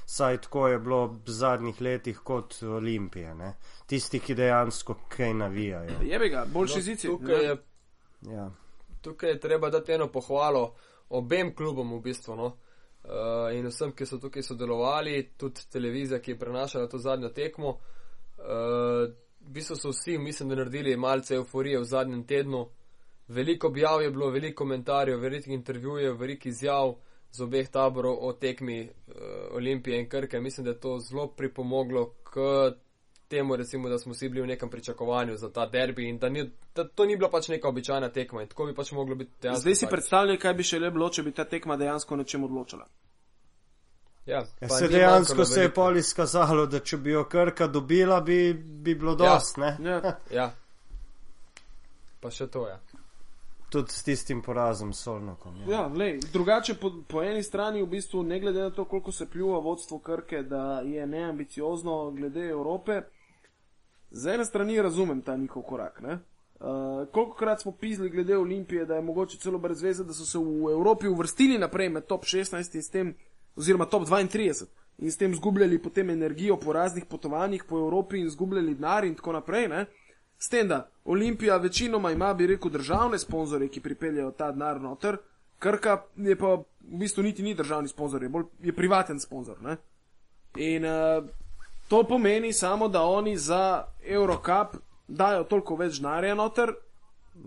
[0.07, 3.35] saj tako je bilo v zadnjih letih kot Olimpije.
[3.35, 3.53] Ne?
[3.85, 6.01] Tisti, ki dejansko kaj navijajo.
[6.03, 7.07] Jebe ga, boljši No, zici.
[7.07, 7.57] tukaj, je,
[8.23, 8.49] Ja.
[9.01, 10.73] tukaj je treba dati eno pohvalo
[11.11, 12.35] obem klubom v bistvu.
[12.35, 12.45] No.
[13.03, 13.11] Uh,
[13.53, 17.77] in vsem, ki so tukaj sodelovali, tudi televizija, ki je prenašala to zadnjo tekmo.
[18.37, 19.11] Uh,
[19.43, 22.67] v bistvu so vsi, mislim, da naredili malce euforije v zadnjem tednu.
[23.27, 26.95] Veliko objav je bilo, veliko komentarjev, veliko intervjujev, veliko izjav
[27.31, 29.13] z obeh taborov o tekmi uh,
[29.51, 30.39] Olimpije in Krke.
[30.39, 32.39] Mislim, da je to zelo pripomoglo k
[33.27, 36.49] temu, recimo, da smo vsi bili v nekem pričakovanju za ta derbi in da, ni,
[36.75, 39.61] da to ni bila pač neka običajna tekma in tako bi pač moglo biti dejansko.
[39.61, 42.43] Zdaj si predstavljaj, kaj bi še le bilo, če bi ta tekma dejansko o čem
[42.43, 42.85] odločala.
[44.25, 48.53] Ja, Ja, se dejansko se je pol izkazalo, da če bi jo Krka dobila, bi,
[48.53, 49.57] bi bilo dost.
[49.57, 49.77] Ja.
[49.79, 50.17] Ja.
[50.39, 50.51] Ja.
[52.19, 52.77] Pa še to je.
[53.73, 55.57] Tudi s tistim porazom Solnokom.
[55.65, 55.71] Ja.
[55.71, 59.27] Ja, lej, drugače po, po eni strani v bistvu ne glede na to, koliko se
[59.29, 63.01] pljuva vodstvo Krke, da je neambiciozno glede Evrope,
[64.11, 65.99] z ene strani razumem ta njihov korak.
[66.01, 66.19] Ne?
[66.63, 70.37] Uh, kolikokrat smo pisali glede Olimpije, da je mogoče celo brez veze, da so se
[70.37, 73.15] v Evropi uvrstili naprej med top 16 in s tem,
[73.55, 74.65] oziroma top 32
[74.97, 79.15] in s tem zgubljali potem energijo po raznih potovanjih po Evropi in zgubljali denar in
[79.15, 79.67] tako naprej.
[79.67, 79.85] Ne?
[80.37, 85.17] S tem, da Olimpija večinoma ima, bi rekel, državne sponzorje, ki pripeljajo ta denar noter,
[85.63, 89.61] Krka je pa v bistvu niti ni državni sponzor, je, bolj, je privaten sponzor.
[89.63, 89.77] Ne?
[90.59, 91.23] In uh,
[91.87, 94.75] to pomeni samo, da oni za Eurocup
[95.07, 96.73] dajo toliko več denarja noter.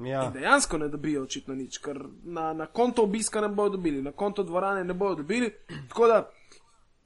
[0.05, 0.25] Ja.
[0.25, 4.13] In dejansko ne dobijo očitno nič, ker na, na konto obiska ne bodo dobili, na
[4.13, 5.55] konto dvorane ne bodo dobili.
[5.89, 6.31] Tako da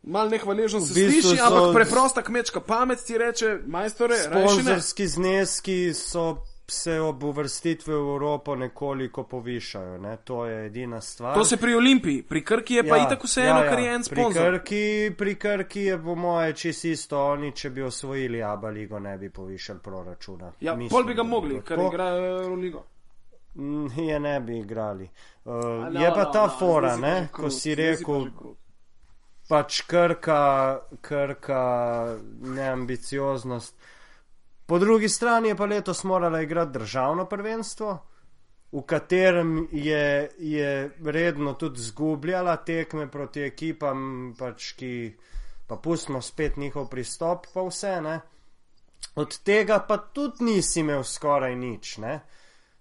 [0.03, 4.63] mal nehvaležno se V bistvu sliši, ampak preprosta kmečka pamet ti reče, majstore, rajši ne.
[4.63, 6.37] Sponzorski zneski so
[6.71, 10.17] se ob uvrstitvi v Evropo nekoliko povišajo, ne?
[10.25, 11.35] to je edina stvar.
[11.35, 13.71] To se pri Olimpiji, pri Krki je pa ja, itak vseeno, ja, ja.
[13.71, 14.59] ker je en Pri sponzor.
[14.59, 19.19] Krki, pri Krki je po moje čisto isto, oni če bi osvojili Aba ligo, ne
[19.19, 20.53] bi povišali proračuna.
[20.61, 21.89] Ja, Mislim, pol bi ga mogli, ker tako.
[21.89, 22.85] igrajo Euroligo.
[23.55, 25.11] Mm, Je ne bi igrali.
[25.45, 25.55] Uh,
[25.91, 28.29] no, je pa no, ta no, fora, ne, ko krut, si rekel,
[29.49, 30.43] pač krka,
[31.01, 31.63] krka
[32.41, 33.75] neambicioznost.
[34.71, 38.07] Po drugi strani je pa letos morala igrati državno prvenstvo,
[38.73, 44.05] v katerem je, je redno tudi zgubljala tekme proti ekipam,
[44.39, 44.93] pač ki
[45.67, 48.21] pa pustimo spet njihov pristop, pa vse ne.
[49.15, 52.21] Od tega pa tudi nisi imel skoraj nič, ne.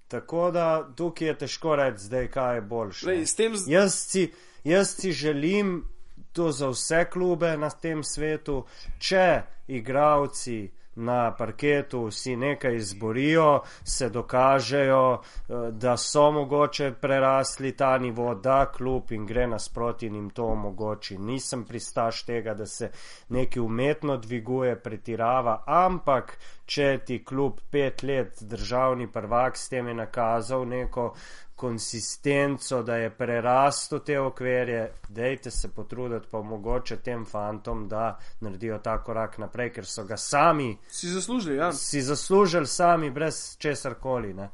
[0.07, 3.07] Tako da tukaj je težko reči, zdaj kaj je boljše.
[3.07, 4.31] Lej, tem z- Jaz si,
[4.63, 5.87] jaz si želim
[6.33, 8.65] to za vse klube na tem svetu,
[8.99, 17.97] če igravci na parketu si nekaj izborijo, se dokažejo, eh, da so mogoče prerasli ta
[17.97, 21.17] nivo, da klub in gre nasproti in jim to omogoči.
[21.17, 22.91] Nisem pristaš tega, da se
[23.29, 29.93] nekaj umetno dviguje, pretirava, ampak če ti klub pet let državni prvak s tem je
[29.93, 31.13] nakazal neko
[31.59, 38.77] konsistenco, da je prerastel te okvirje, dejte se potruditi pa mogoče tem fantom, da naredijo
[38.79, 41.71] ta korak naprej, ker so ga sami Si zaslužili, ja.
[41.71, 44.33] si zaslužili sami, brez česar koli.
[44.33, 44.49] Ne.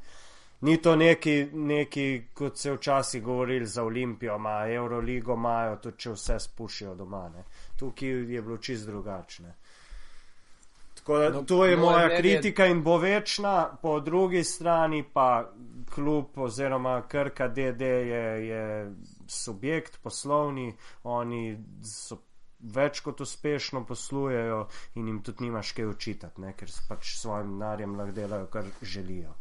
[0.61, 6.11] Ni to neki, neki, kot se včasih govorili za Olimpijo, ima Euroligo, imajo tudi če
[6.11, 7.29] vse spušijo doma.
[7.29, 7.43] Ne.
[7.77, 9.53] Tukaj je bilo čist drugačne.
[10.95, 15.51] Tako da, No, to je moje moja kritika in bo večna, po drugi strani pa
[15.95, 18.63] klub oziroma Krka DD je, je
[19.31, 20.73] subjekt poslovni,
[21.03, 22.19] oni so
[22.59, 24.59] več kot uspešno poslujejo
[24.95, 28.69] in jim tudi nimaš kaj očitati, ne, ker pač s svojim denarjem lahko delajo, kar
[28.81, 29.35] želijo.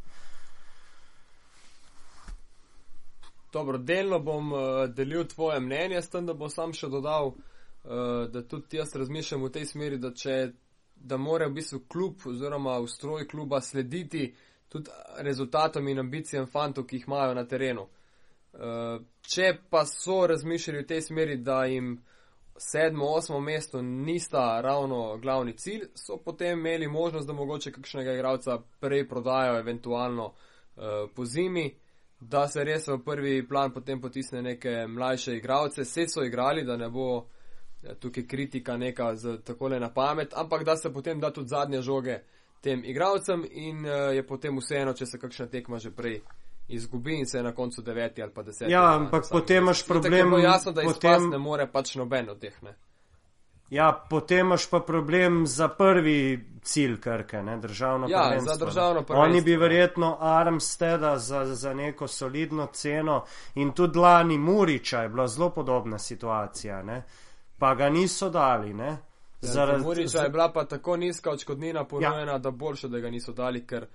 [3.55, 8.24] Dobro, delno bom uh, delil tvoje mnenje, s tem, da bom sam še dodal, uh,
[8.30, 10.34] da tudi jaz razmišljam v tej smeri, da, če,
[10.96, 14.26] da mora v bistvu klub oziroma ustroj kluba slediti
[14.68, 17.86] tudi rezultatom in ambicijam fantov, ki jih imajo na terenu.
[18.52, 21.96] Uh, če pa so razmišljali v tej smeri, da jim
[22.56, 28.58] sedmo, osmo mesto nista ravno glavni cilj, so potem imeli možnost, da mogoče kakšnega igralca
[28.80, 31.72] prej prodajo, eventualno uh, po zimi
[32.28, 35.82] da se res v prvi plan potem potisne neke mlajše igralce.
[35.82, 37.26] Vse so igrali, da ne bo
[37.82, 41.82] eh, tukaj kritika neka z takole na pamet, ampak da se potem da tudi zadnje
[41.82, 42.18] žoge
[42.64, 46.22] tem igralcem in uh, je potem vseeno, če se kakšna tekma že prej
[46.68, 48.72] izgubi in se je na koncu deveti ali pa deseti.
[48.72, 52.40] Ja, ampak potem imaš problem, Je bilo jasno, da potem- ne more pač noben od
[52.40, 52.56] teh.
[52.62, 52.72] Ne.
[53.70, 56.18] Ja, potem imaš pa problem za prvi
[56.62, 58.54] cilj Krke, ne, državno Ja, prvenstvo.
[58.54, 58.66] za ne.
[58.66, 59.58] državno Oni prvenstvo, bi ja.
[59.58, 65.98] verjetno Armsteda za, za neko solidno ceno in tudi lani Muriča je bila zelo podobna
[65.98, 67.02] situacija, ne,
[67.58, 68.96] pa ga niso dali, ne.
[69.45, 72.26] Zaradi Muriča je bila pa tako nizka odškodnina ponujena, Ja.
[72.28, 72.38] ja.
[72.38, 73.86] da boljše, da ga niso dali, ker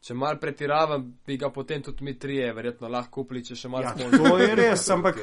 [0.00, 3.84] če mal pretiravam, bi ga potem tudi mi trije verjetno lahko kupili, če še malo
[3.84, 5.18] Ja, sponzorjev to je res, ampak-.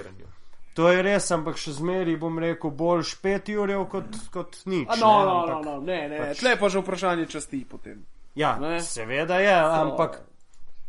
[0.73, 4.87] To je res, ampak še zmeri bom rekel boljš pet urjev kot, kot nič.
[4.87, 7.65] A, no, ne, no, no, ampak- no, ne, ne, pač- tle pa že vprašanje časti
[7.65, 8.05] potem.
[8.35, 8.79] Ja, Ne.
[8.79, 10.21] seveda je, ampak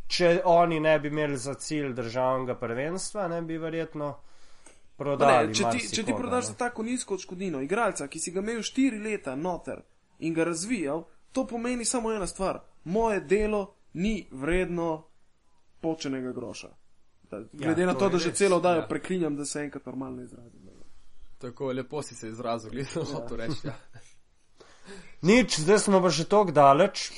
[0.08, 4.12] če oni ne bi imeli za cilj državnega prvenstva, ne bi verjetno
[5.00, 5.48] prodali.
[5.48, 8.60] Ne, če, ti, če ti prodaš za tako nizko odškodnino, igralca, ki si ga imel
[8.66, 9.80] štiri leta noter
[10.20, 12.60] in ga razvijal, to pomeni samo ena stvar.
[12.84, 13.62] Moje delo
[13.96, 14.90] ni vredno
[15.80, 16.68] počenega groša.
[17.30, 18.88] Da, glede Ja, na to to, da že res, celo dajo ja.
[18.88, 20.68] preklinjam, da se enkrat normalno izrazim.
[21.40, 23.60] Tako lepo si se izrazil, gledano to reči.
[23.64, 23.76] Ja.
[25.22, 27.08] Nič, zdaj smo pa že tako daleč,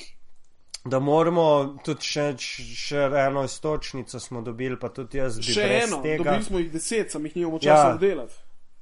[0.85, 1.45] da moramo
[1.83, 6.23] tudi še, še eno istočnico smo dobili, pa tudi jaz bi Še eno, tega.
[6.23, 7.75] dobili smo jih deset, sem jih nimamo Ja.
[7.75, 8.33] časa obdelati.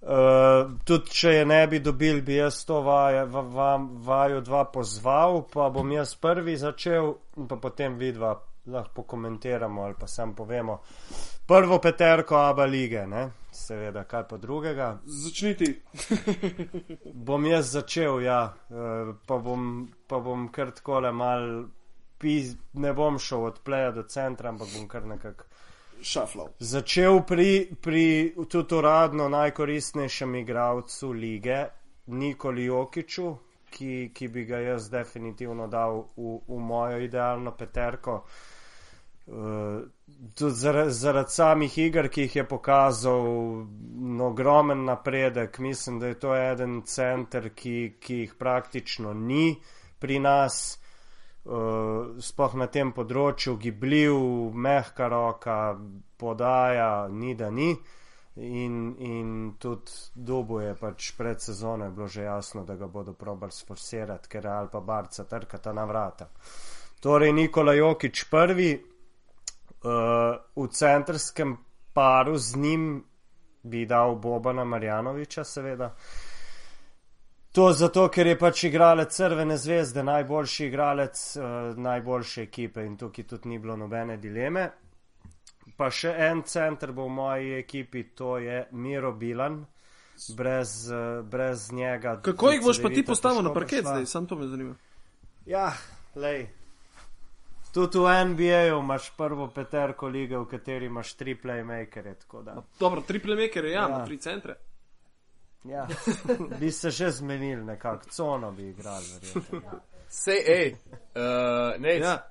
[0.02, 0.10] Uh,
[0.82, 5.70] tudi če je ne bi dobili, bi jaz to vajo, va, vaju dva pozval, pa
[5.70, 7.12] bom jaz prvi začel,
[7.48, 8.32] pa potem vidva
[8.66, 10.80] lahko komentiramo ali pa sam povemo.
[11.46, 13.28] Prvo peterko Aba lige, ne?
[13.52, 15.02] seveda, kaj pa drugega.
[15.06, 15.70] Začniti.
[17.28, 18.42] bom jaz začel, ja,
[18.72, 19.70] eh, pa bom,
[20.08, 21.66] pa bom kar takole mal,
[22.22, 25.50] piz, ne bom šel od pleja do centra, ampak bom kar nekako
[26.02, 26.56] Šaflov.
[26.60, 31.66] začel pri, pri tudi uradno najkoristnejšem igralcu lige,
[32.08, 33.36] Nikoli Jokiču,
[33.70, 38.24] ki, ki bi ga jaz definitivno dal v, v mojo idealno peterko.
[39.32, 39.86] Uh,
[40.36, 43.24] zaradi, samih iger, ki jih je pokazal,
[44.18, 45.60] no, ogromen napredek.
[45.60, 49.56] Mislim, da je to eden center, ki, ki jih praktično ni
[50.00, 50.81] pri nas,
[51.42, 54.14] sploh na tem področju, gibljiv,
[54.54, 55.58] mehka roka,
[56.18, 57.74] podaja, ni da ni.
[58.42, 63.52] In, in tudi dobo je pač pred sezono bilo že jasno, da ga bodo probali
[63.52, 66.30] sforsirati, ker je Alpa Barca trkata na vrata.
[67.02, 71.58] Torej, Nikola Jokič prvi, uh, v centrskem
[71.94, 73.04] paru z njim
[73.64, 75.92] bi dal Bobana Marjanoviča, seveda.
[77.52, 81.44] To zato, ker je pač igralec Crvene zvezde, najboljši igralec uh,
[81.78, 84.70] najboljše ekipe in tukaj tudi ni bilo nobene dileme.
[85.78, 89.66] Pa še en center bo v moji ekipi, to je Miro Bilan.
[90.38, 92.22] Brez, uh, brez njega.
[92.24, 93.92] Kako jih boš pa ti postavil na parket prišla.
[94.00, 94.06] zdaj?
[94.06, 94.76] Sam to me zanima.
[95.46, 95.74] Ja,
[96.16, 96.48] lej.
[97.74, 102.16] Tudi v NBA-ju imaš prvo peterko lige, v kateri imaš tri playmakere.
[102.80, 103.88] Dobro, tri playmakere, Ja.
[103.90, 104.06] ja.
[104.06, 104.56] tri centre.
[105.64, 105.88] Ja,
[106.60, 109.06] bi se že zmenili nekako, cono bi igrali.
[109.14, 109.80] verjetno, Ja.
[110.10, 112.28] Sej, hej, uh, ne, ja.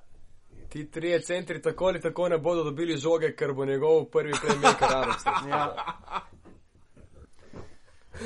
[0.69, 4.95] Ti trije centri tako ali tako ne bodo dobili žoge, ker bo njegov prvi playmaker
[4.95, 5.23] Arabs.
[5.49, 5.75] Ja.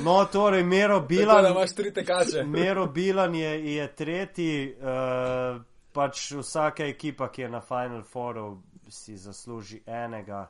[0.04, 2.44] No, torej, Mero Tako Bilan, imaš tri tekače.
[2.44, 9.18] Mero Bilan je, je tretji, uh, pač vsaka ekipa, ki je na Final Fouru, si
[9.18, 10.50] zasluži enega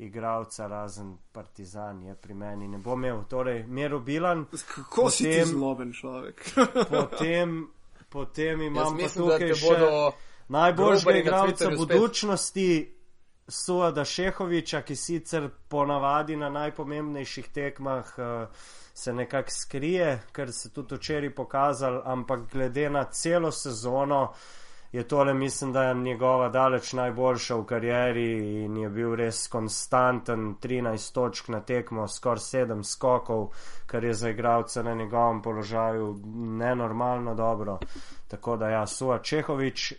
[0.00, 2.68] igralca, razen Partizan je pri meni.
[2.68, 4.46] Ne bo imel, torej, Mero Bilan.
[4.66, 6.44] Kako si ti Potem- zloben človek?
[6.90, 7.68] Potem,
[8.08, 10.12] potem Jaz imam pa mislim, da tukaj še bodo.
[10.48, 11.78] najboljšega na igralca spet.
[11.78, 12.96] budučnosti,
[13.48, 18.46] Suada Šehoviča, ki sicer ponavadi na najpomembnejših tekmah uh,
[18.94, 24.32] se nekako skrije, kar se tudi včeraj pokazal, ampak glede na celo sezono
[24.92, 28.30] je tole, mislim, da je njegova daleč najboljša v karieri
[28.64, 33.52] in je bil res konstanten, 13 točk na tekmo, skoraj 7 skokov,
[33.86, 37.78] kar je za igralca na njegovem položaju nenormalno dobro.
[38.28, 39.92] Tako da ja, Sua Čehovič.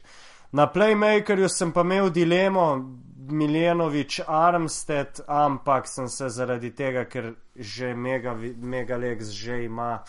[0.52, 2.92] Na Playmakerju sem pa imel dilemo
[3.30, 10.04] Miljenovič Armstead, ampak sem se zaradi tega, ker že Mega, Megalex že ima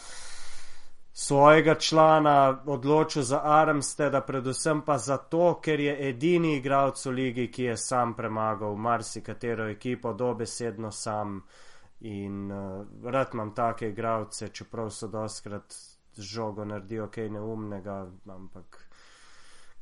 [1.12, 7.62] svojega člana odločil za Armsteada, predvsem pa zato, ker je edini igralec v ligi, ki
[7.62, 11.42] je sam premagal marsikatero ekipo, dobesedno sam.
[12.00, 15.72] In uh, rad imam take igralce, čeprav so doskrat
[16.14, 18.88] z žogo naredijo kaj neumnega, ampak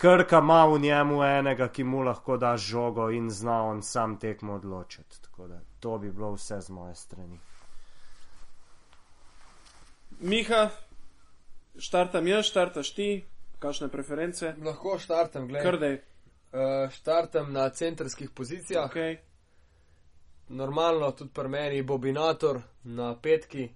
[0.01, 4.55] Krka ima v njemu enega, ki mu lahko da žogo in zna on sam tekmo
[4.55, 5.23] odločiti.
[5.23, 7.41] Tako da to bi bilo vse z moje strani.
[10.21, 10.69] Miha,
[11.81, 13.25] štartam jaz, štartaš ti,
[13.59, 14.55] kakšne preference?
[14.61, 15.67] Lahko štartam, gledaj.
[15.67, 15.99] Krdej,
[16.53, 16.59] Uh,
[16.91, 18.85] štartam na centrskih pozicijah.
[18.87, 18.97] ok.
[20.51, 23.69] Normalno, tudi pri meni Bobinator na petki.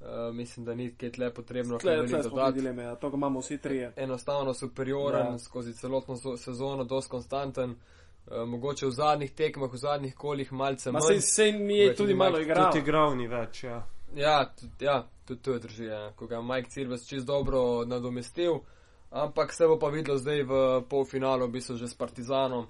[0.00, 3.40] Uh, mislim, da ni kaj tle potrebno Tle, tle smo dileme, ja, to ga imamo
[3.40, 3.92] vsi trije.
[3.96, 5.38] enostavno superioren, Ja.
[5.38, 7.76] skozi celotno zo- sezono, dosti konstanten, uh,
[8.44, 11.06] mogoče v zadnjih tekmah, v zadnjih kolih malce Ma manj.
[11.10, 12.66] sej, sej mi je tudi ni malo igral.
[12.66, 13.86] Tudi igral ni več, ja.
[14.14, 16.12] Ja, tudi, ja, tudi to je drži, ja.
[16.12, 18.58] ko ga je Mike Cirves čist dobro nadomestil,
[19.10, 22.66] ampak se bo pa videlo zdaj v polfinalu, v bistvu že s Partizanom,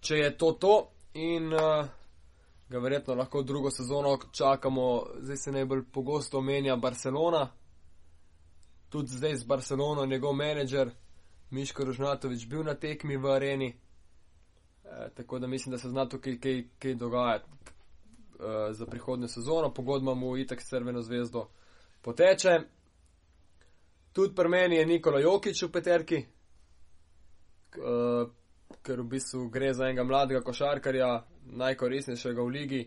[0.00, 1.84] če je to to in uh,
[2.68, 7.50] ga verjetno lahko drugo sezono čakamo, zdaj se najbolj pogosto omenja Barcelona,
[8.88, 10.90] tudi zdaj z Barcelono njegov menedžer
[11.50, 13.68] Miško Rožnatovič bil na tekmi v areni,
[14.84, 17.50] e, tako da mislim, da se zna tukaj kaj, kaj dogajati
[18.40, 21.48] uh, za prihodnjo sezono, pogodba mu itak s Crveno zvezdo
[22.02, 22.60] poteče.
[24.12, 26.24] Tudi pri meni je Nikola Jokič v peterki,
[27.78, 28.30] uh,
[28.82, 32.82] ker v bistvu gre za enega mladega košarkarja, najkoristnejšega v ligi.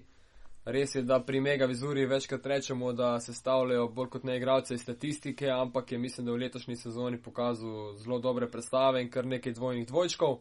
[0.65, 4.73] Res je, da pri Mega Vizuri večkrat rečemo, da se stavljajo bolj kot ne igralce
[4.73, 9.25] iz statistike, ampak je mislim, da v letošnji sezoni pokazal zelo dobre predstave in kar
[9.25, 10.37] nekaj dvojnih dvojčkov.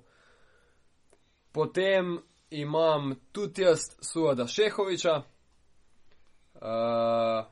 [1.53, 2.19] Potem
[2.53, 5.23] imam tudi jaz Suada Šehoviča.
[6.55, 7.47] Uh,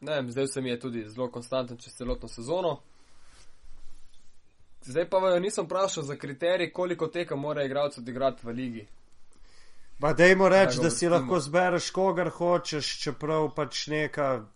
[0.00, 2.80] ne vem, zdaj se mi je tudi zelo konstanten čez celotno sezono.
[4.82, 8.86] Zdaj pa vajo nisem vprašal za kriterij, koliko teka mora igralec odigrati v ligi.
[10.00, 14.46] Pa dajmo reči, ga da si lahko zbereš kogar hočeš, čeprav pač neka,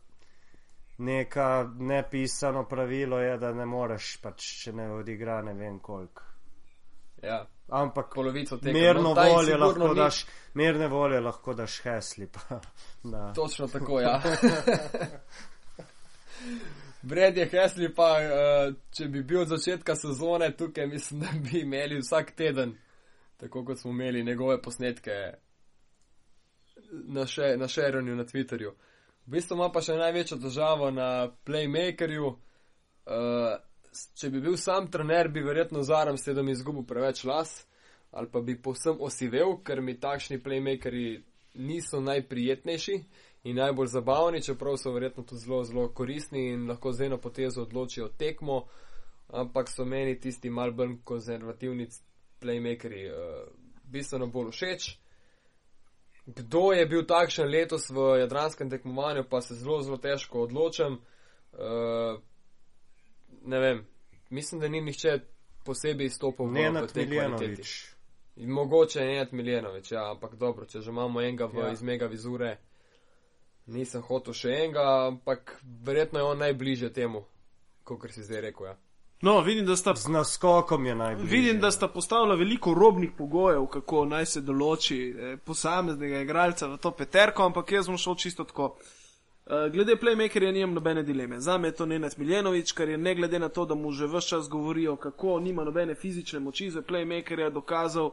[0.99, 6.23] neka nepisano pravilo je, da ne moreš, pač, če ne odigra ne vem koliko.
[7.23, 8.73] Ja, Ampak polovico teka.
[8.73, 12.29] mirno No, sigurno lahko ni- daš, mirne volje lahko daš hesli.
[12.29, 12.61] Pa,
[13.05, 13.33] da.
[13.33, 14.23] Točno tako, ja.
[17.03, 21.61] Bred je Hesli pa, eh, če bi bil od začetka sezone tukaj, mislim, da bi
[21.61, 22.77] imeli vsak teden,
[23.37, 25.11] tako kot smo imeli njegove posnetke
[26.93, 28.71] na, še, na šeranju na Twitterju.
[29.27, 32.27] V bistvu ima pa še največjo težavo na playmakerju.
[33.05, 33.57] Uh,
[34.15, 37.65] če bi bil sam trener, bi verjetno zaram sedem izgubil preveč las,
[38.15, 41.23] ali pa bi povsem osivel, ker mi takšni playmakeri
[41.55, 42.99] niso najprijetnejši
[43.45, 47.63] in najbolj zabavni, čeprav so verjetno tudi zelo, zelo koristni in lahko z eno potezo
[47.63, 48.65] odločijo tekmo,
[49.29, 51.89] ampak so meni tisti mal bolj konzervativni
[52.41, 53.17] playmakeri uh,
[53.85, 54.93] bistveno bolj všeč.
[56.27, 61.03] Kdo je bil takšen letos v jadranskem tekmovanju, pa se zelo, zelo težko odločam.
[61.53, 62.23] Uh,
[63.45, 63.87] ne vem,
[64.31, 65.19] mislim, da ni nihče
[65.65, 67.07] posebej izstopil v, Nenad tej.
[67.07, 67.95] Miljanovič.
[68.37, 71.73] In mogoče je Nenad Miljanovič, ja, ampak dobro, če že imamo enega v, Ja.
[71.73, 72.59] iz mega vizure,
[73.67, 77.25] nisem hotel še enega, ampak verjetno je on najbližje temu,
[77.85, 78.67] kot si zdaj rekel.
[78.67, 78.77] Ja.
[79.23, 81.27] No, vidim, da sta Z naskokom je najbolj.
[81.27, 86.77] Vidim, da sta postavila veliko robnih pogojev, kako naj se določi eh, posameznega igralca v
[86.77, 88.75] to peterko, ampak jaz bom šel čisto tako.
[88.81, 89.04] Eh,
[89.47, 91.41] Glede playmakerja nimam nobene dileme.
[91.41, 94.07] Za me je to Nenad Miljanovič, ker je ne glede na to, da mu že
[94.07, 98.11] vse čas govorijo, kako nima nobene fizične moči za playmakerja, dokazal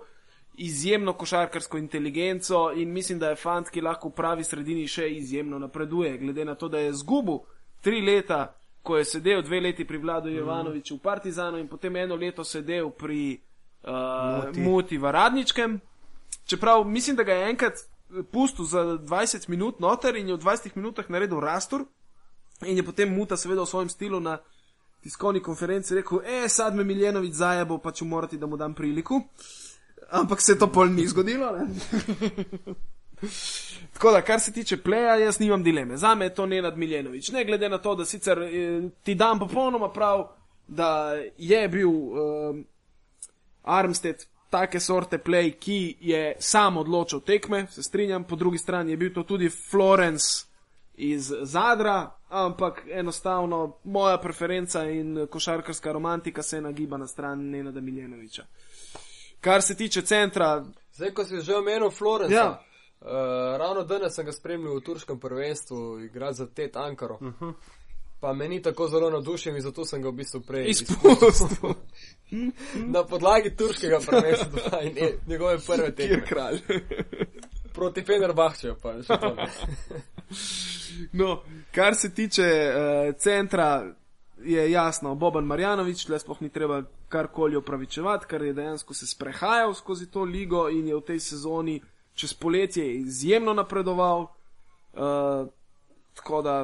[0.57, 5.59] izjemno košarkarsko inteligenco in mislim, da je fant, ki lahko v pravi sredini še izjemno
[5.59, 6.17] napreduje.
[6.17, 7.39] Glede na to, da je zgubil
[7.81, 12.15] tri leta, ko je sedel dve leti pri Vladu Jovanoviču v Partizanu in potem eno
[12.15, 13.39] leto sedel pri
[13.83, 14.59] uh, Muti.
[14.59, 15.79] Muti v Radničkem.
[16.45, 17.73] Čeprav mislim, da ga je enkrat
[18.31, 21.85] pustil za 20 minut noter in je v 20 minutah naredil rastur
[22.65, 24.37] in je potem Muta seveda v svojem stilu na
[25.03, 29.21] tiskovni konferenci rekel, e, sad me Miljenovič zajebo, pa če morati, da mu dam priliku.
[30.11, 31.51] Ampak se to pol ni zgodilo.
[33.93, 35.97] Tako da, kar se tiče pleja, jaz nimam dileme.
[35.97, 37.31] Za me je to Nenad Miljenovič.
[37.31, 40.27] Ne glede na to, da sicer eh, ti dam popolnoma prav,
[40.67, 42.63] da je bil eh,
[43.63, 48.97] Armstead take sorte play, ki je sam odločil tekme, se strinjam, po drugi strani je
[48.97, 50.45] bil to tudi Florence
[50.93, 58.45] iz Zadra, ampak enostavno moja preferenca in košarkarska romantika se nagiba na stran Nenada Miljenoviča.
[59.41, 62.61] Kar se tiče centra, Zdaj, ko si že omenil Florenca, Ja.
[63.01, 63.07] uh,
[63.57, 67.15] ravno danes sem ga spremljal v turškem prvenstvu, igra za Ted Ankaro.
[67.15, 67.53] Uh -huh.
[68.21, 71.73] Pa me ni tako zelo navdušen in zato sem ga v bistvu prej izpustil,
[72.93, 76.25] na podlagi turškega prvenstva in e, njegove prve tekme.
[76.25, 76.59] kralj.
[77.73, 79.35] Proti Fenerbahčeju pa še to.
[81.13, 81.41] No,
[81.71, 83.85] kar se tiče uh, centra,
[84.43, 89.73] je jasno, Boban Marjanovič, tle sploh ni treba karkoli opravičevati, ker je dejansko se sprehajal
[89.73, 91.81] skozi to ligo in je v tej sezoni
[92.13, 94.27] čez poletje izjemno napredoval.
[94.93, 95.49] Uh,
[96.15, 96.55] tako da,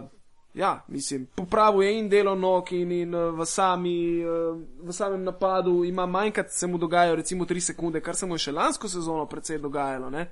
[0.53, 5.23] ja, mislim, popravil je in delo nog in, in uh, v, sami, uh, v samem
[5.23, 8.89] napadu ima manjkrat se mu dogajajo recimo 3 sekunde, kar se mu je še lansko
[8.89, 10.09] sezono precej dogajalo.
[10.09, 10.27] Ne?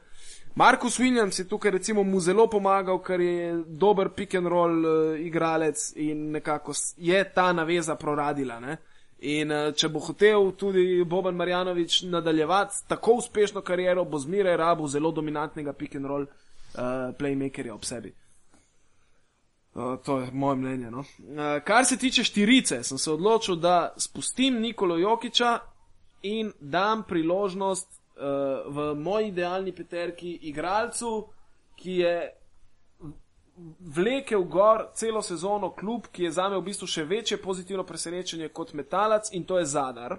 [0.56, 5.20] Markus Williams je tukaj recimo mu zelo pomagal, ker je dober pick and roll uh,
[5.20, 8.60] igralec in nekako je ta naveza proradila.
[8.60, 8.78] Ne?
[9.20, 15.12] In če bo hotel tudi Boban Marjanovič nadaljevati tako uspešno kariero, bo zmeraj rabu zelo
[15.12, 18.12] dominantnega pick and roll uh, playmakerja ob sebi.
[19.76, 20.92] Uh, to je moje mnenje.
[20.92, 21.00] No?
[21.00, 21.06] Uh,
[21.64, 25.60] kar se tiče štirice, sem se odločil, da spustim Nikolo Jokiča
[26.22, 31.28] in dam priložnost uh, v moji idealni peterki igralcu,
[31.76, 32.34] ki je
[33.80, 38.74] vlekel gor celo sezono klub, ki je zame v bistvu še večje pozitivno presenečenje kot
[38.74, 40.18] metalac in to je Zadar.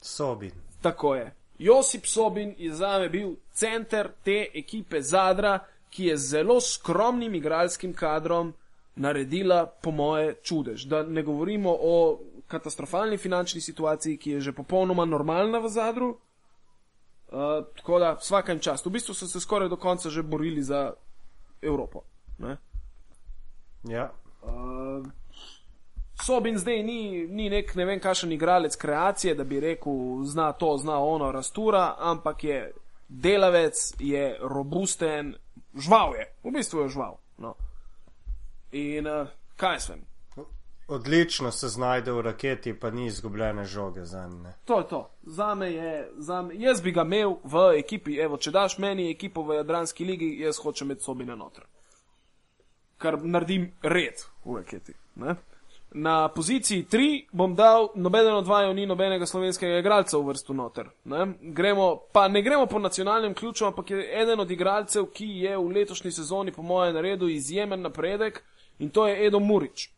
[0.00, 0.52] Sobin.
[0.82, 1.34] Tako je.
[1.58, 5.58] Josip Sobin je zame bil center te ekipe Zadra,
[5.90, 8.54] ki je z zelo skromnim igralskim kadrom
[8.96, 10.84] naredila, po moje, čudež.
[10.84, 16.10] Da ne govorimo o katastrofalni finančni situaciji, ki je že popolnoma normalna v Zadru.
[17.30, 18.86] Uh, tako da, vsakem čast.
[18.86, 20.92] V bistvu so se skoraj do konca že borili za
[21.62, 22.02] Evropo.
[22.38, 22.56] Ne?
[23.84, 24.10] Ja.
[24.42, 25.06] Uh,
[26.26, 30.76] Sobin zdaj ni, ni nek ne vem kakšen igralec kreacije, da bi rekel, zna to,
[30.76, 32.72] zna ono, rastura, ampak je
[33.08, 35.34] delavec, je robusten,
[35.74, 37.18] žval je, v bistvu je žval.
[37.38, 37.54] No.
[38.72, 40.10] In uh, kaj sem?
[40.90, 44.52] odlično se znajde v raketi, pa ni izgubljene žoge za njega.
[44.64, 45.10] To je to.
[45.22, 49.60] Zame je, zame, jaz bi ga imel v ekipi, evo, če daš meni ekipo v
[49.60, 51.64] Jadranski ligi, jaz hočem med sobine noter.
[52.98, 54.94] Kar naredim red v raketi.
[55.14, 55.36] Ne?
[55.92, 60.86] Na poziciji 3 bom dal, nobeden od vaju ni nobenega slovenskega igralca v vrstu noter.
[61.04, 61.26] Ne?
[61.40, 65.72] Gremo, pa ne gremo po nacionalnem ključu, ampak je eden od igralcev, ki je v
[65.74, 68.42] letošnji sezoni, po mojem, naredil izjemen napredek
[68.78, 69.90] in to je Edo Murič.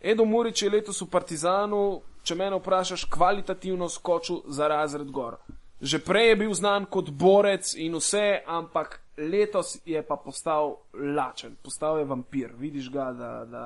[0.00, 5.36] Edo Murič je letos v Partizanu, če me vprašaš, kvalitativno skočil za razred gor.
[5.80, 11.56] Že prej je bil znan kot borec in vse, ampak letos je pa postal lačen,
[11.62, 12.54] postal je vampir.
[12.56, 13.64] Vidiš ga, da, da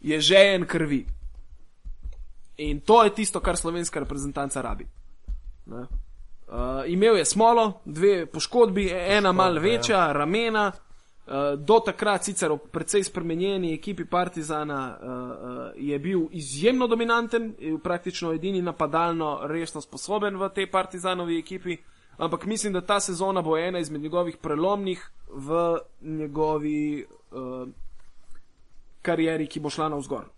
[0.00, 1.06] je žejen krvi.
[2.58, 4.86] In to je tisto, kar slovenska reprezentanca rabi.
[5.66, 5.84] Uh,
[6.86, 10.72] imel je smolo, dve poškodbi, ena mal večja, ramena.
[11.26, 17.54] Uh, do takrat, sicer v precej spremenjeni ekipi Partizana, uh, uh, je bil izjemno dominanten,
[17.58, 21.76] je bil praktično edini napadalno resno sposoben v tej Partizanovi ekipi,
[22.16, 27.68] ampak mislim, da ta sezona bo ena izmed njegovih prelomnih v njegovi uh,
[29.02, 30.28] karieri, ki bo šla navzgor.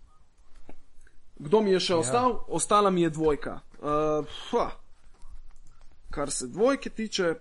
[1.41, 1.99] Kdo mi je še ja.
[1.99, 2.39] ostal?
[2.47, 3.59] Ostala mi je dvojka.
[3.81, 4.71] Uh,
[6.11, 7.33] Kar se dvojke tiče,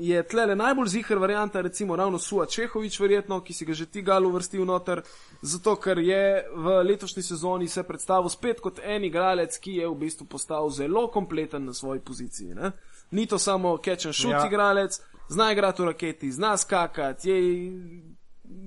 [0.00, 4.02] je tle najbolj zihar varianta, recimo ravno Sua Čehovič, verjetno, ki si ga že ti
[4.02, 5.02] gal uvrstil noter,
[5.42, 9.98] zato ker je v letošnji sezoni se predstavil spet kot en igralec, ki je v
[10.00, 12.54] bistvu postal zelo kompleten na svoji poziciji.
[12.54, 12.72] Ne?
[13.10, 14.46] Ni to samo catch and shoot ja.
[14.46, 17.38] igralec, zna igrati v raketi, zna skakati, je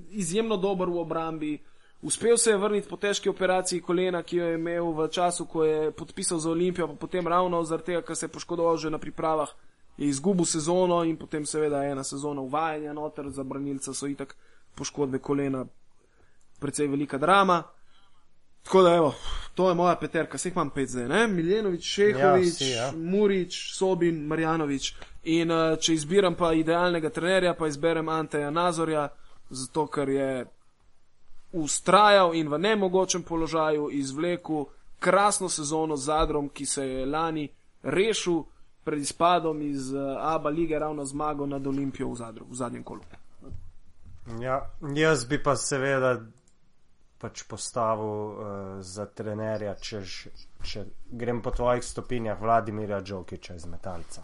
[0.10, 1.58] izjemno dober v obrambi.
[2.02, 5.64] Uspel se je vrniti po težki operaciji kolena, ki jo je imel v času, ko
[5.64, 8.98] je podpisal za Olimpijo, pa potem ravno zaradi tega, ker se je poškodoval že na
[8.98, 9.50] pripravah
[9.98, 14.36] je izgubil sezono in potem seveda ena sezona uvajanja noter za branilca, so itak
[14.76, 15.66] poškodbe kolena,
[16.60, 17.64] precej velika drama.
[18.64, 19.16] Tako da, evo,
[19.56, 21.28] to je moja peterka, vseh imam pet zdaj, ne?
[21.28, 22.92] Miljenovič, Šehovič, ja, vsi, ja.
[22.96, 24.94] Murič, Sobin, Marjanovič.
[25.24, 29.10] In uh, če izbiram pa idealnega trenerja, pa izberem Anteja Nazorja,
[29.54, 30.46] zato ker je
[31.54, 34.66] ustrajal in v nemogočem položaju izvlekel
[35.00, 37.50] krasno sezono z Zadrom, ki se je lani
[37.84, 38.44] rešil
[38.84, 43.02] pred izpadom iz uh, Abu lige ravno zmago nad Olimpijo v, zadru, v zadnjem kolu.
[44.40, 46.20] Ja, jaz bi pa seveda
[47.20, 48.38] pač postavil uh,
[48.80, 50.02] za trenerja, če,
[50.64, 54.24] če grem po tvojih stopinjah, Vladimirja Džokiča iz Metalca.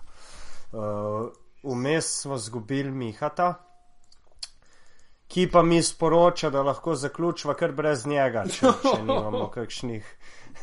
[0.71, 1.29] Uh,
[1.63, 3.53] vmes smo zgubili Mihata,
[5.29, 10.15] ki pa mi sporoča, da lahko zaključva kar brez njega, če, če nimamo kakšnih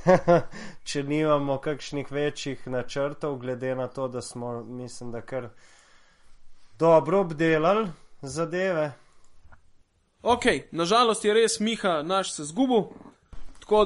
[0.89, 5.49] če nimamo kakšnih večjih načrtov, glede na to, da smo, mislim, da kar
[6.79, 7.89] dobro obdelali
[8.23, 8.93] zadeve.
[10.23, 12.91] Ok, nažalost je res Miha naš se zgubil.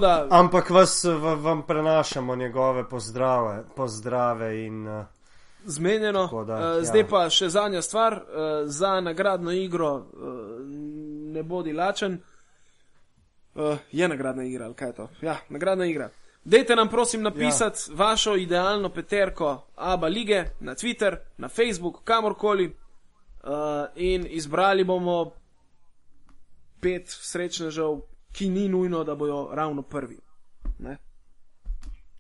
[0.01, 0.27] Da...
[0.31, 4.89] Ampak vas, v, vam prenašamo njegove pozdrave, pozdrave in.
[4.89, 5.20] Uh,
[5.65, 6.45] Zmenjeno.
[6.47, 6.85] Da, uh, ja.
[6.85, 8.15] Zdaj pa še zadnja stvar.
[8.15, 8.23] Uh,
[8.67, 10.05] za nagradno igro uh,
[11.33, 12.21] ne bodi lačen.
[13.55, 15.09] Uh, je nagradna igra, ali kaj je to?
[15.23, 16.11] Ja, nagradna igra.
[16.45, 17.97] Dajte nam, prosim, napisati ja.
[17.97, 22.67] vašo idealno peterko Aba lige na Twitter, na Facebook, kamorkoli.
[22.67, 23.51] Uh,
[23.97, 25.33] in izbrali bomo
[26.81, 28.01] pet srečnežev,
[28.33, 30.19] ki ni nujno, da bojo ravno prvi.
[30.79, 30.97] Ne?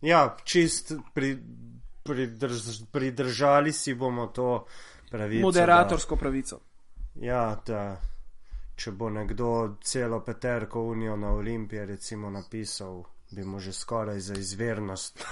[0.01, 1.38] Ja, čist pri,
[2.03, 4.66] pridrž, pridržali si bomo to
[5.11, 5.46] pravico.
[5.46, 6.61] Moderatorsko da, pravico.
[7.14, 8.01] Ja, da
[8.80, 14.35] če bo nekdo celo peterko unijo na Olimpije recimo napisal, bi mu že skoraj za
[14.35, 15.24] izvernost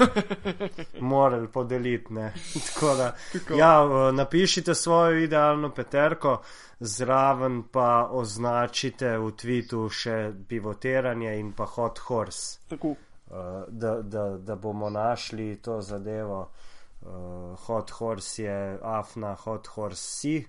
[1.13, 2.15] morali podeliti.
[2.67, 3.55] Tako da, Tako.
[3.55, 3.73] Ja,
[4.13, 6.43] napišite svojo idealno peterko,
[6.81, 12.59] zraven pa označite v tvitu še pivotiranje in pa hot horse.
[12.69, 12.95] Tako.
[13.69, 16.51] Da, da, da bomo našli to zadevo.
[17.01, 20.47] Uh, hot horse je afna, hot horse si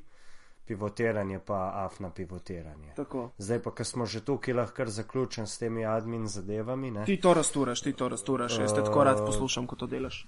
[0.70, 2.94] pivotiranje, pa afna pivotiranje.
[2.96, 3.30] Tako.
[3.38, 6.92] Zdaj pa, ker smo že tukaj, lahko zaključim s temi admin zadevami.
[6.92, 7.06] Ne?
[7.06, 10.28] Ti to rasturaš, ti to rasturaš, jaz te tako rad poslušam, kot to delaš.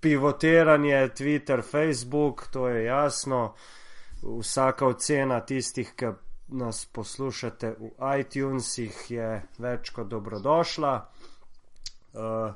[0.00, 3.54] Pivotiranje, Twitter, Facebook, to je jasno.
[4.22, 6.12] Vsaka ocena tistih, ki
[6.54, 7.90] nas poslušate v
[8.20, 9.28] iTunesih, je
[9.58, 10.94] več kot dobrodošla.
[12.14, 12.54] Uh,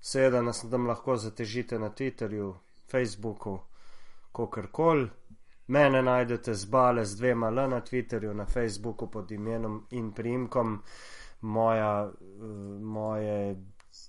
[0.00, 2.54] Seveda nas tam lahko zatežite na Twitterju,
[2.90, 3.58] Facebooku,
[4.32, 5.08] kakorkoli.
[5.66, 10.82] Mene najdete z bale z dvema L na Twitterju, na Facebooku pod imenom in primkom,
[11.40, 13.56] moja, uh, moje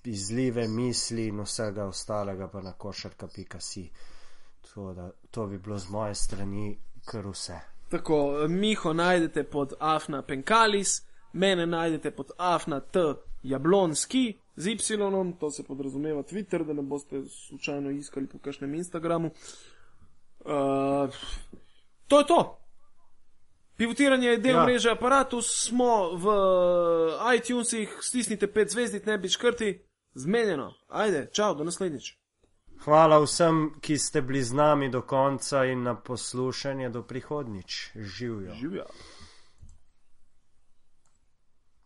[0.04, 3.90] izlive misli in vsega ostalega pa na košarka.si.
[4.74, 7.60] To, to bi bilo z moje strani kar vse.
[7.90, 11.02] Tako, Miho najdete pod Afna Penkalis,
[11.34, 13.00] Mene najdete pod afna t
[13.44, 19.32] jablonski z y, to se podrazumeva Twitter, da ne boste slučajno iskali po kakšnem Instagramu.
[20.40, 21.15] Uh,
[22.07, 22.60] to je to.
[23.78, 24.64] Pivotiranje je del Ja.
[24.64, 26.28] mreže aparatus, smo v
[27.38, 29.80] iTunesih, stisnite pet zvezdic, ne bi škrti,
[30.14, 30.74] zmenjeno.
[30.88, 32.18] Ajde, čau, do naslednjič.
[32.84, 37.91] Hvala vsem, ki ste bili z nami do konca in na poslušanje do prihodnič.
[37.95, 38.53] Živijo.
[38.53, 38.86] Živijo.